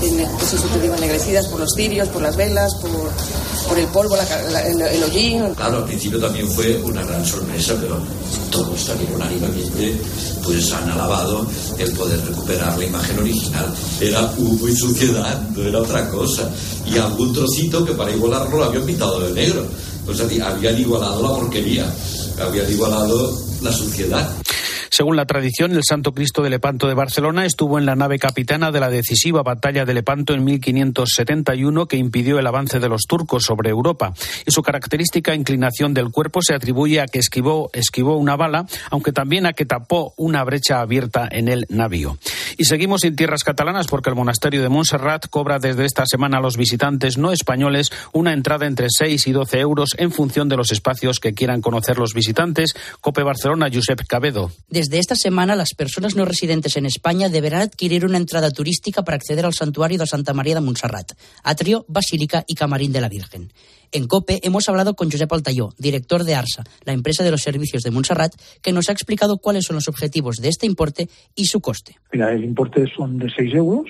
pues 0.00 0.52
eso 0.52 0.68
te 0.68 0.80
digo, 0.80 0.94
ennegrecidas 0.94 1.46
por 1.48 1.58
los 1.58 1.74
cirios, 1.74 2.08
por 2.08 2.22
las 2.22 2.36
velas, 2.36 2.76
por, 2.76 2.90
por 3.68 3.78
el 3.78 3.86
polvo, 3.88 4.16
el, 4.16 5.02
hollín. 5.02 5.54
Claro, 5.54 5.78
al 5.78 5.84
principio 5.84 6.18
también 6.18 6.48
fue 6.48 6.80
una 6.82 7.02
gran 7.04 7.24
sorpresa, 7.24 7.74
pero 7.80 8.00
todos 8.50 8.84
también 8.86 9.14
unánimemente 9.14 10.00
pues 10.42 10.72
han 10.72 10.88
alabado 10.90 11.46
el 11.78 11.92
poder 11.92 12.18
recuperar 12.24 12.78
la 12.78 12.84
imagen 12.84 13.18
original. 13.18 13.66
Era 14.00 14.32
humo 14.38 14.66
y 14.66 14.74
suciedad, 14.74 15.40
no 15.50 15.62
era 15.62 15.80
otra 15.80 16.08
cosa. 16.08 16.50
Y 16.86 16.96
algún 16.96 17.32
trocito 17.32 17.84
que 17.84 17.92
para 17.92 18.10
igualarlo 18.10 18.56
lo 18.56 18.64
habían 18.64 18.84
pintado 18.84 19.20
de 19.20 19.32
negro. 19.32 19.66
O 20.06 20.14
sea, 20.14 20.26
habían 20.46 20.78
igualado 20.80 21.22
la 21.22 21.28
porquería, 21.28 21.92
habían 22.40 22.70
igualado 22.70 23.38
la 23.60 23.72
suciedad. 23.72 24.30
Según 24.90 25.16
la 25.16 25.26
tradición, 25.26 25.72
el 25.72 25.82
Santo 25.84 26.12
Cristo 26.12 26.42
de 26.42 26.50
Lepanto 26.50 26.88
de 26.88 26.94
Barcelona 26.94 27.44
estuvo 27.44 27.78
en 27.78 27.86
la 27.86 27.96
nave 27.96 28.18
capitana 28.18 28.70
de 28.70 28.80
la 28.80 28.90
decisiva 28.90 29.42
batalla 29.42 29.84
de 29.84 29.94
Lepanto 29.94 30.34
en 30.34 30.44
1571 30.44 31.86
que 31.86 31.96
impidió 31.96 32.38
el 32.38 32.46
avance 32.46 32.80
de 32.80 32.88
los 32.88 33.02
turcos 33.02 33.44
sobre 33.44 33.70
Europa. 33.70 34.14
Y 34.46 34.50
su 34.50 34.62
característica 34.62 35.34
inclinación 35.34 35.94
del 35.94 36.10
cuerpo 36.10 36.42
se 36.42 36.54
atribuye 36.54 37.00
a 37.00 37.06
que 37.06 37.18
esquivó, 37.18 37.70
una 38.16 38.36
bala, 38.36 38.66
aunque 38.90 39.12
también 39.12 39.46
a 39.46 39.52
que 39.52 39.66
tapó 39.66 40.14
una 40.16 40.44
brecha 40.44 40.80
abierta 40.80 41.28
en 41.30 41.48
el 41.48 41.66
navío. 41.68 42.18
Y 42.56 42.64
seguimos 42.64 43.04
en 43.04 43.16
tierras 43.16 43.44
catalanas 43.44 43.86
porque 43.86 44.10
el 44.10 44.16
monasterio 44.16 44.62
de 44.62 44.68
Montserrat 44.68 45.28
cobra 45.28 45.58
desde 45.58 45.84
esta 45.84 46.04
semana 46.06 46.38
a 46.38 46.40
los 46.40 46.56
visitantes 46.56 47.18
no 47.18 47.32
españoles 47.32 47.92
una 48.12 48.32
entrada 48.32 48.66
entre 48.66 48.86
6 48.90 49.26
y 49.26 49.32
12 49.32 49.60
euros 49.60 49.90
en 49.98 50.10
función 50.10 50.48
de 50.48 50.56
los 50.56 50.72
espacios 50.72 51.20
que 51.20 51.34
quieran 51.34 51.60
conocer 51.60 51.98
los 51.98 52.14
visitantes. 52.14 52.74
Cope 53.00 53.22
Barcelona, 53.22 53.68
Josep 53.72 54.02
Cabedo. 54.06 54.50
Desde 54.78 55.00
esta 55.00 55.16
semana, 55.16 55.56
las 55.56 55.74
personas 55.74 56.14
no 56.14 56.24
residentes 56.24 56.76
en 56.76 56.86
España 56.86 57.28
deberán 57.28 57.62
adquirir 57.62 58.04
una 58.04 58.16
entrada 58.16 58.52
turística 58.52 59.02
para 59.02 59.16
acceder 59.16 59.44
al 59.44 59.52
santuario 59.52 59.98
de 59.98 60.06
Santa 60.06 60.34
María 60.34 60.54
de 60.54 60.60
Montserrat, 60.60 61.14
atrio, 61.42 61.84
basílica 61.88 62.44
y 62.46 62.54
camarín 62.54 62.92
de 62.92 63.00
la 63.00 63.08
Virgen. 63.08 63.50
En 63.90 64.06
COPE 64.06 64.38
hemos 64.44 64.68
hablado 64.68 64.94
con 64.94 65.10
Josep 65.10 65.32
Altayó, 65.32 65.70
director 65.78 66.22
de 66.22 66.36
ARSA, 66.36 66.62
la 66.84 66.92
empresa 66.92 67.24
de 67.24 67.32
los 67.32 67.42
servicios 67.42 67.82
de 67.82 67.90
Montserrat, 67.90 68.34
que 68.62 68.70
nos 68.70 68.88
ha 68.88 68.92
explicado 68.92 69.38
cuáles 69.38 69.64
son 69.64 69.74
los 69.74 69.88
objetivos 69.88 70.36
de 70.36 70.48
este 70.48 70.66
importe 70.66 71.08
y 71.34 71.46
su 71.46 71.60
coste. 71.60 71.96
Mira, 72.12 72.32
el 72.32 72.44
importe 72.44 72.84
son 72.96 73.18
de 73.18 73.30
6 73.30 73.54
euros. 73.54 73.86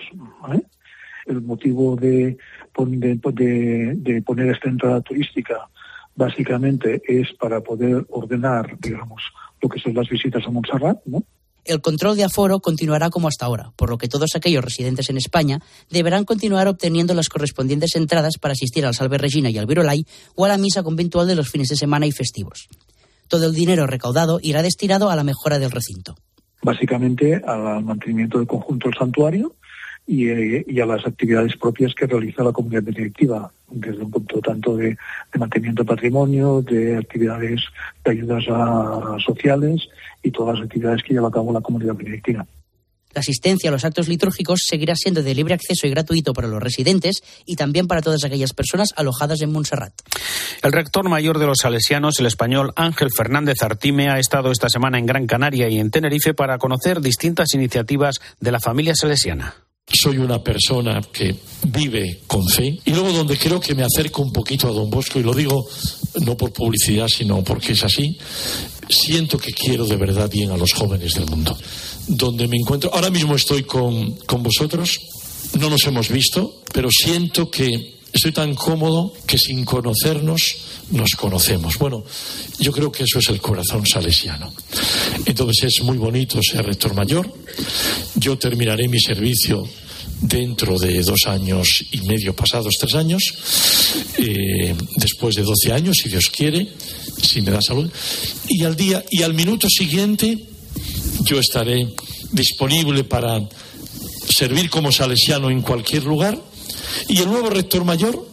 El 1.26 1.42
motivo 1.42 1.96
de, 1.96 2.38
de 2.78 4.22
poner 4.22 4.54
esta 4.54 4.70
entrada 4.70 5.02
turística 5.02 5.68
básicamente 6.16 7.02
es 7.06 7.30
para 7.38 7.60
poder 7.60 8.06
ordenar, 8.08 8.78
digamos, 8.80 9.22
lo 9.60 9.68
que 9.68 9.80
son 9.80 9.94
las 9.94 10.08
visitas 10.08 10.44
a 10.46 10.50
Montserrat, 10.50 10.98
¿no? 11.06 11.22
El 11.64 11.82
control 11.82 12.16
de 12.16 12.24
aforo 12.24 12.60
continuará 12.60 13.10
como 13.10 13.28
hasta 13.28 13.44
ahora, 13.44 13.72
por 13.76 13.90
lo 13.90 13.98
que 13.98 14.08
todos 14.08 14.34
aquellos 14.34 14.64
residentes 14.64 15.10
en 15.10 15.18
España 15.18 15.60
deberán 15.90 16.24
continuar 16.24 16.66
obteniendo 16.66 17.12
las 17.12 17.28
correspondientes 17.28 17.94
entradas 17.94 18.38
para 18.38 18.52
asistir 18.52 18.86
al 18.86 18.94
Salve 18.94 19.18
Regina 19.18 19.50
y 19.50 19.58
al 19.58 19.66
Virolai 19.66 20.06
o 20.34 20.46
a 20.46 20.48
la 20.48 20.56
misa 20.56 20.82
conventual 20.82 21.26
de 21.26 21.34
los 21.34 21.50
fines 21.50 21.68
de 21.68 21.76
semana 21.76 22.06
y 22.06 22.12
festivos. 22.12 22.68
Todo 23.28 23.46
el 23.46 23.54
dinero 23.54 23.86
recaudado 23.86 24.40
irá 24.42 24.62
destinado 24.62 25.10
a 25.10 25.16
la 25.16 25.24
mejora 25.24 25.58
del 25.58 25.70
recinto. 25.70 26.16
Básicamente 26.62 27.42
al 27.46 27.84
mantenimiento 27.84 28.38
del 28.38 28.46
conjunto 28.46 28.88
del 28.88 28.98
santuario 28.98 29.56
y, 30.08 30.30
eh, 30.30 30.64
y, 30.66 30.80
a 30.80 30.86
las 30.86 31.06
actividades 31.06 31.54
propias 31.58 31.94
que 31.94 32.06
realiza 32.06 32.42
la 32.42 32.50
comunidad 32.50 32.82
directiva, 32.82 33.52
desde 33.70 34.02
un 34.02 34.10
punto 34.10 34.40
tanto 34.40 34.74
de, 34.74 34.96
de 35.32 35.38
mantenimiento 35.38 35.82
de 35.82 35.88
patrimonio, 35.88 36.62
de 36.62 36.96
actividades 36.96 37.60
de 38.02 38.10
ayudas 38.10 38.44
a, 38.48 39.18
sociales 39.24 39.86
y 40.22 40.30
todas 40.30 40.56
las 40.56 40.64
actividades 40.64 41.02
que 41.02 41.12
lleva 41.12 41.28
a 41.28 41.30
cabo 41.30 41.52
la 41.52 41.60
comunidad 41.60 41.94
directiva. 41.94 42.46
La 43.12 43.20
asistencia 43.20 43.68
a 43.68 43.72
los 43.72 43.84
actos 43.84 44.08
litúrgicos 44.08 44.60
seguirá 44.66 44.94
siendo 44.96 45.22
de 45.22 45.34
libre 45.34 45.52
acceso 45.52 45.86
y 45.86 45.90
gratuito 45.90 46.32
para 46.32 46.48
los 46.48 46.62
residentes 46.62 47.22
y 47.44 47.56
también 47.56 47.86
para 47.86 48.00
todas 48.00 48.24
aquellas 48.24 48.54
personas 48.54 48.94
alojadas 48.96 49.42
en 49.42 49.52
Montserrat. 49.52 49.92
El 50.62 50.72
rector 50.72 51.06
mayor 51.08 51.38
de 51.38 51.46
los 51.46 51.58
salesianos, 51.60 52.18
el 52.18 52.26
español 52.26 52.72
Ángel 52.76 53.10
Fernández 53.14 53.62
Artime, 53.62 54.08
ha 54.08 54.18
estado 54.18 54.52
esta 54.52 54.70
semana 54.70 54.98
en 54.98 55.04
Gran 55.04 55.26
Canaria 55.26 55.68
y 55.68 55.78
en 55.78 55.90
Tenerife 55.90 56.32
para 56.32 56.56
conocer 56.56 57.02
distintas 57.02 57.52
iniciativas 57.52 58.20
de 58.40 58.52
la 58.52 58.60
familia 58.60 58.94
salesiana 58.94 59.67
soy 59.92 60.18
una 60.18 60.42
persona 60.42 61.00
que 61.12 61.34
vive 61.64 62.20
con 62.26 62.46
fe. 62.48 62.78
Y 62.84 62.90
luego 62.90 63.12
donde 63.12 63.36
creo 63.36 63.60
que 63.60 63.74
me 63.74 63.84
acerco 63.84 64.22
un 64.22 64.32
poquito 64.32 64.68
a 64.68 64.72
don 64.72 64.90
Bosco 64.90 65.18
y 65.18 65.22
lo 65.22 65.34
digo 65.34 65.66
no 66.20 66.36
por 66.36 66.52
publicidad 66.52 67.08
sino 67.08 67.42
porque 67.44 67.72
es 67.72 67.84
así 67.84 68.16
siento 68.88 69.38
que 69.38 69.52
quiero 69.52 69.86
de 69.86 69.96
verdad 69.96 70.30
bien 70.30 70.50
a 70.50 70.56
los 70.56 70.72
jóvenes 70.72 71.14
del 71.14 71.26
mundo. 71.26 71.56
Donde 72.06 72.48
me 72.48 72.56
encuentro 72.56 72.90
ahora 72.92 73.10
mismo 73.10 73.34
estoy 73.36 73.64
con, 73.64 74.12
con 74.26 74.42
vosotros 74.42 74.98
no 75.58 75.70
nos 75.70 75.84
hemos 75.84 76.08
visto 76.08 76.62
pero 76.72 76.88
siento 76.90 77.50
que 77.50 77.98
estoy 78.12 78.32
tan 78.32 78.54
cómodo 78.54 79.12
que 79.26 79.38
sin 79.38 79.64
conocernos 79.64 80.56
nos 80.90 81.10
conocemos. 81.12 81.76
Bueno, 81.78 82.04
yo 82.58 82.72
creo 82.72 82.90
que 82.90 83.04
eso 83.04 83.18
es 83.18 83.28
el 83.28 83.40
corazón 83.40 83.86
salesiano. 83.86 84.52
Entonces 85.26 85.74
es 85.76 85.82
muy 85.82 85.98
bonito 85.98 86.40
ser 86.42 86.64
rector 86.64 86.94
mayor. 86.94 87.32
Yo 88.14 88.38
terminaré 88.38 88.88
mi 88.88 89.00
servicio 89.00 89.68
dentro 90.20 90.78
de 90.78 91.02
dos 91.02 91.26
años 91.26 91.84
y 91.92 92.00
medio 92.02 92.34
pasados, 92.34 92.76
tres 92.78 92.94
años, 92.94 93.22
eh, 94.18 94.74
después 94.96 95.36
de 95.36 95.42
doce 95.42 95.72
años, 95.72 95.98
si 96.02 96.08
Dios 96.08 96.28
quiere, 96.28 96.68
si 97.22 97.40
me 97.42 97.50
da 97.50 97.62
salud. 97.62 97.90
Y 98.48 98.64
al 98.64 98.76
día 98.76 99.04
y 99.10 99.22
al 99.22 99.34
minuto 99.34 99.68
siguiente 99.68 100.38
yo 101.24 101.38
estaré 101.38 101.88
disponible 102.32 103.04
para 103.04 103.40
servir 104.28 104.70
como 104.70 104.92
salesiano 104.92 105.50
en 105.50 105.62
cualquier 105.62 106.04
lugar 106.04 106.40
y 107.08 107.18
el 107.18 107.26
nuevo 107.26 107.50
rector 107.50 107.84
mayor 107.84 108.27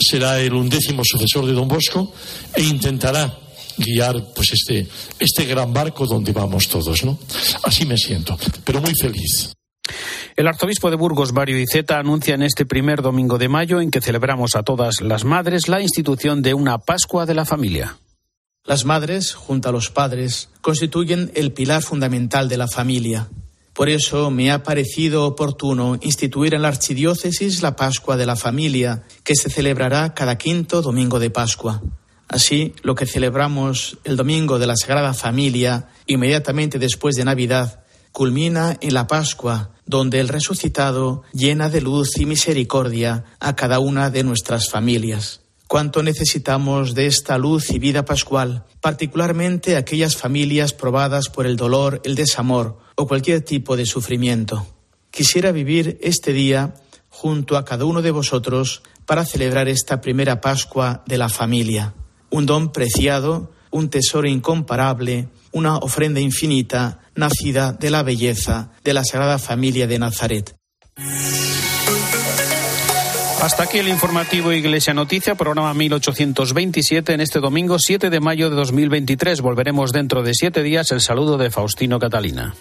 será 0.00 0.40
el 0.40 0.54
undécimo 0.54 1.02
sucesor 1.04 1.46
de 1.46 1.52
Don 1.52 1.68
Bosco 1.68 2.12
e 2.54 2.62
intentará 2.62 3.38
guiar 3.76 4.32
pues 4.34 4.52
este, 4.52 4.86
este 5.18 5.44
gran 5.44 5.72
barco 5.72 6.06
donde 6.06 6.32
vamos 6.32 6.68
todos, 6.68 7.04
¿no? 7.04 7.18
Así 7.62 7.86
me 7.86 7.96
siento, 7.96 8.36
pero 8.64 8.80
muy 8.80 8.94
feliz. 8.94 9.52
El 10.36 10.46
arzobispo 10.46 10.90
de 10.90 10.96
Burgos, 10.96 11.32
Mario 11.32 11.58
Iceta, 11.58 11.98
anuncia 11.98 12.34
en 12.34 12.42
este 12.42 12.66
primer 12.66 13.02
domingo 13.02 13.38
de 13.38 13.48
mayo, 13.48 13.80
en 13.80 13.90
que 13.90 14.00
celebramos 14.00 14.54
a 14.54 14.62
todas 14.62 15.00
las 15.00 15.24
madres, 15.24 15.68
la 15.68 15.80
institución 15.80 16.42
de 16.42 16.54
una 16.54 16.78
Pascua 16.78 17.26
de 17.26 17.34
la 17.34 17.44
familia. 17.44 17.96
Las 18.64 18.84
madres, 18.84 19.34
junto 19.34 19.68
a 19.68 19.72
los 19.72 19.90
padres, 19.90 20.50
constituyen 20.60 21.32
el 21.34 21.52
pilar 21.52 21.82
fundamental 21.82 22.48
de 22.48 22.58
la 22.58 22.68
familia. 22.68 23.28
Por 23.78 23.88
eso 23.88 24.32
me 24.32 24.50
ha 24.50 24.64
parecido 24.64 25.24
oportuno 25.24 26.00
instituir 26.00 26.52
en 26.52 26.62
la 26.62 26.66
Archidiócesis 26.66 27.62
la 27.62 27.76
Pascua 27.76 28.16
de 28.16 28.26
la 28.26 28.34
Familia, 28.34 29.04
que 29.22 29.36
se 29.36 29.50
celebrará 29.50 30.14
cada 30.14 30.36
quinto 30.36 30.82
domingo 30.82 31.20
de 31.20 31.30
Pascua. 31.30 31.80
Así, 32.26 32.74
lo 32.82 32.96
que 32.96 33.06
celebramos 33.06 33.98
el 34.02 34.16
domingo 34.16 34.58
de 34.58 34.66
la 34.66 34.74
Sagrada 34.74 35.14
Familia, 35.14 35.90
inmediatamente 36.08 36.80
después 36.80 37.14
de 37.14 37.24
Navidad, 37.24 37.84
culmina 38.10 38.76
en 38.80 38.94
la 38.94 39.06
Pascua, 39.06 39.70
donde 39.86 40.18
el 40.18 40.26
resucitado 40.26 41.22
llena 41.32 41.70
de 41.70 41.80
luz 41.80 42.18
y 42.18 42.26
misericordia 42.26 43.26
a 43.38 43.54
cada 43.54 43.78
una 43.78 44.10
de 44.10 44.24
nuestras 44.24 44.70
familias. 44.70 45.42
Cuánto 45.68 46.02
necesitamos 46.02 46.96
de 46.96 47.06
esta 47.06 47.38
luz 47.38 47.70
y 47.70 47.78
vida 47.78 48.04
pascual, 48.04 48.64
particularmente 48.80 49.76
aquellas 49.76 50.16
familias 50.16 50.72
probadas 50.72 51.28
por 51.28 51.46
el 51.46 51.56
dolor, 51.56 52.00
el 52.02 52.16
desamor 52.16 52.87
o 52.98 53.06
cualquier 53.06 53.42
tipo 53.42 53.76
de 53.76 53.86
sufrimiento. 53.86 54.66
Quisiera 55.12 55.52
vivir 55.52 55.98
este 56.02 56.32
día 56.32 56.74
junto 57.08 57.56
a 57.56 57.64
cada 57.64 57.84
uno 57.84 58.02
de 58.02 58.10
vosotros 58.10 58.82
para 59.06 59.24
celebrar 59.24 59.68
esta 59.68 60.00
primera 60.00 60.40
Pascua 60.40 61.04
de 61.06 61.16
la 61.16 61.28
familia. 61.28 61.94
Un 62.30 62.44
don 62.44 62.72
preciado, 62.72 63.52
un 63.70 63.88
tesoro 63.88 64.26
incomparable, 64.26 65.28
una 65.52 65.76
ofrenda 65.76 66.18
infinita 66.18 66.98
nacida 67.14 67.72
de 67.72 67.90
la 67.90 68.02
belleza 68.02 68.72
de 68.82 68.92
la 68.92 69.04
Sagrada 69.04 69.38
Familia 69.38 69.86
de 69.86 69.98
Nazaret. 70.00 70.56
Hasta 73.40 73.62
aquí 73.62 73.78
el 73.78 73.86
informativo 73.86 74.52
Iglesia 74.52 74.94
Noticia, 74.94 75.36
programa 75.36 75.72
1827, 75.72 77.12
en 77.12 77.20
este 77.20 77.38
domingo 77.38 77.78
7 77.78 78.10
de 78.10 78.20
mayo 78.20 78.50
de 78.50 78.56
2023. 78.56 79.40
Volveremos 79.42 79.92
dentro 79.92 80.24
de 80.24 80.34
siete 80.34 80.64
días. 80.64 80.90
El 80.90 81.00
saludo 81.00 81.38
de 81.38 81.48
Faustino 81.48 82.00
Catalina. 82.00 82.54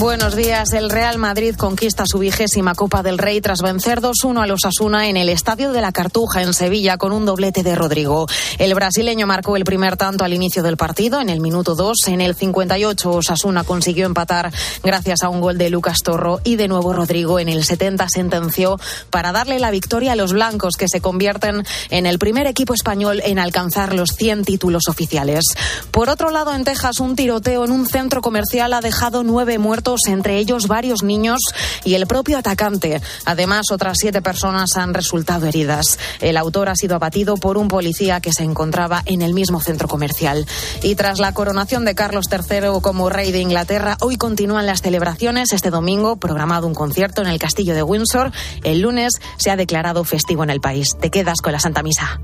Buenos 0.00 0.34
días. 0.34 0.72
El 0.72 0.88
Real 0.88 1.18
Madrid 1.18 1.54
conquista 1.56 2.04
su 2.06 2.20
vigésima 2.20 2.74
Copa 2.74 3.02
del 3.02 3.18
Rey 3.18 3.42
tras 3.42 3.60
vencer 3.60 4.00
2-1 4.00 4.42
a 4.42 4.46
los 4.46 4.64
Asuna 4.64 5.08
en 5.08 5.18
el 5.18 5.28
Estadio 5.28 5.72
de 5.72 5.82
la 5.82 5.92
Cartuja 5.92 6.40
en 6.40 6.54
Sevilla 6.54 6.96
con 6.96 7.12
un 7.12 7.26
doblete 7.26 7.62
de 7.62 7.74
Rodrigo. 7.74 8.26
El 8.58 8.74
brasileño 8.74 9.26
marcó 9.26 9.58
el 9.58 9.64
primer 9.64 9.98
tanto 9.98 10.24
al 10.24 10.32
inicio 10.32 10.62
del 10.62 10.78
partido 10.78 11.20
en 11.20 11.28
el 11.28 11.40
minuto 11.40 11.74
2. 11.74 11.98
En 12.06 12.22
el 12.22 12.34
58 12.34 13.10
Osasuna 13.10 13.62
consiguió 13.62 14.06
empatar 14.06 14.50
gracias 14.82 15.22
a 15.22 15.28
un 15.28 15.42
gol 15.42 15.58
de 15.58 15.68
Lucas 15.68 15.98
Torro 16.02 16.40
y 16.44 16.56
de 16.56 16.68
nuevo 16.68 16.94
Rodrigo 16.94 17.38
en 17.38 17.50
el 17.50 17.62
70 17.62 18.08
sentenció 18.08 18.80
para 19.10 19.32
darle 19.32 19.58
la 19.58 19.70
victoria 19.70 20.12
a 20.12 20.16
los 20.16 20.32
blancos 20.32 20.76
que 20.78 20.88
se 20.88 21.02
convierten 21.02 21.62
en 21.90 22.06
el 22.06 22.18
primer 22.18 22.46
equipo 22.46 22.72
español 22.72 23.20
en 23.22 23.38
alcanzar 23.38 23.94
los 23.94 24.12
100 24.12 24.46
títulos 24.46 24.84
oficiales. 24.88 25.44
Por 25.90 26.08
otro 26.08 26.30
lado, 26.30 26.54
en 26.54 26.64
Texas 26.64 27.00
un 27.00 27.16
tiroteo 27.16 27.66
en 27.66 27.70
un 27.70 27.86
centro 27.86 28.22
comercial 28.22 28.72
ha 28.72 28.80
dejado 28.80 29.24
nueve 29.24 29.58
muertos 29.58 29.89
entre 30.06 30.38
ellos 30.38 30.66
varios 30.66 31.02
niños 31.02 31.40
y 31.84 31.94
el 31.94 32.06
propio 32.06 32.38
atacante. 32.38 33.00
Además, 33.24 33.66
otras 33.72 33.98
siete 34.00 34.22
personas 34.22 34.76
han 34.76 34.94
resultado 34.94 35.46
heridas. 35.46 35.98
El 36.20 36.36
autor 36.36 36.68
ha 36.68 36.76
sido 36.76 36.96
abatido 36.96 37.36
por 37.36 37.58
un 37.58 37.68
policía 37.68 38.20
que 38.20 38.32
se 38.32 38.44
encontraba 38.44 39.02
en 39.06 39.22
el 39.22 39.34
mismo 39.34 39.60
centro 39.60 39.88
comercial. 39.88 40.46
Y 40.82 40.94
tras 40.94 41.18
la 41.18 41.32
coronación 41.32 41.84
de 41.84 41.94
Carlos 41.94 42.26
III 42.30 42.80
como 42.82 43.10
rey 43.10 43.32
de 43.32 43.40
Inglaterra, 43.40 43.96
hoy 44.00 44.16
continúan 44.16 44.66
las 44.66 44.82
celebraciones. 44.82 45.52
Este 45.52 45.70
domingo, 45.70 46.16
programado 46.16 46.66
un 46.66 46.74
concierto 46.74 47.22
en 47.22 47.28
el 47.28 47.38
castillo 47.38 47.74
de 47.74 47.82
Windsor. 47.82 48.32
El 48.62 48.80
lunes 48.80 49.14
se 49.38 49.50
ha 49.50 49.56
declarado 49.56 50.04
festivo 50.04 50.44
en 50.44 50.50
el 50.50 50.60
país. 50.60 50.88
Te 51.00 51.10
quedas 51.10 51.40
con 51.40 51.52
la 51.52 51.60
Santa 51.60 51.82
Misa. 51.82 52.20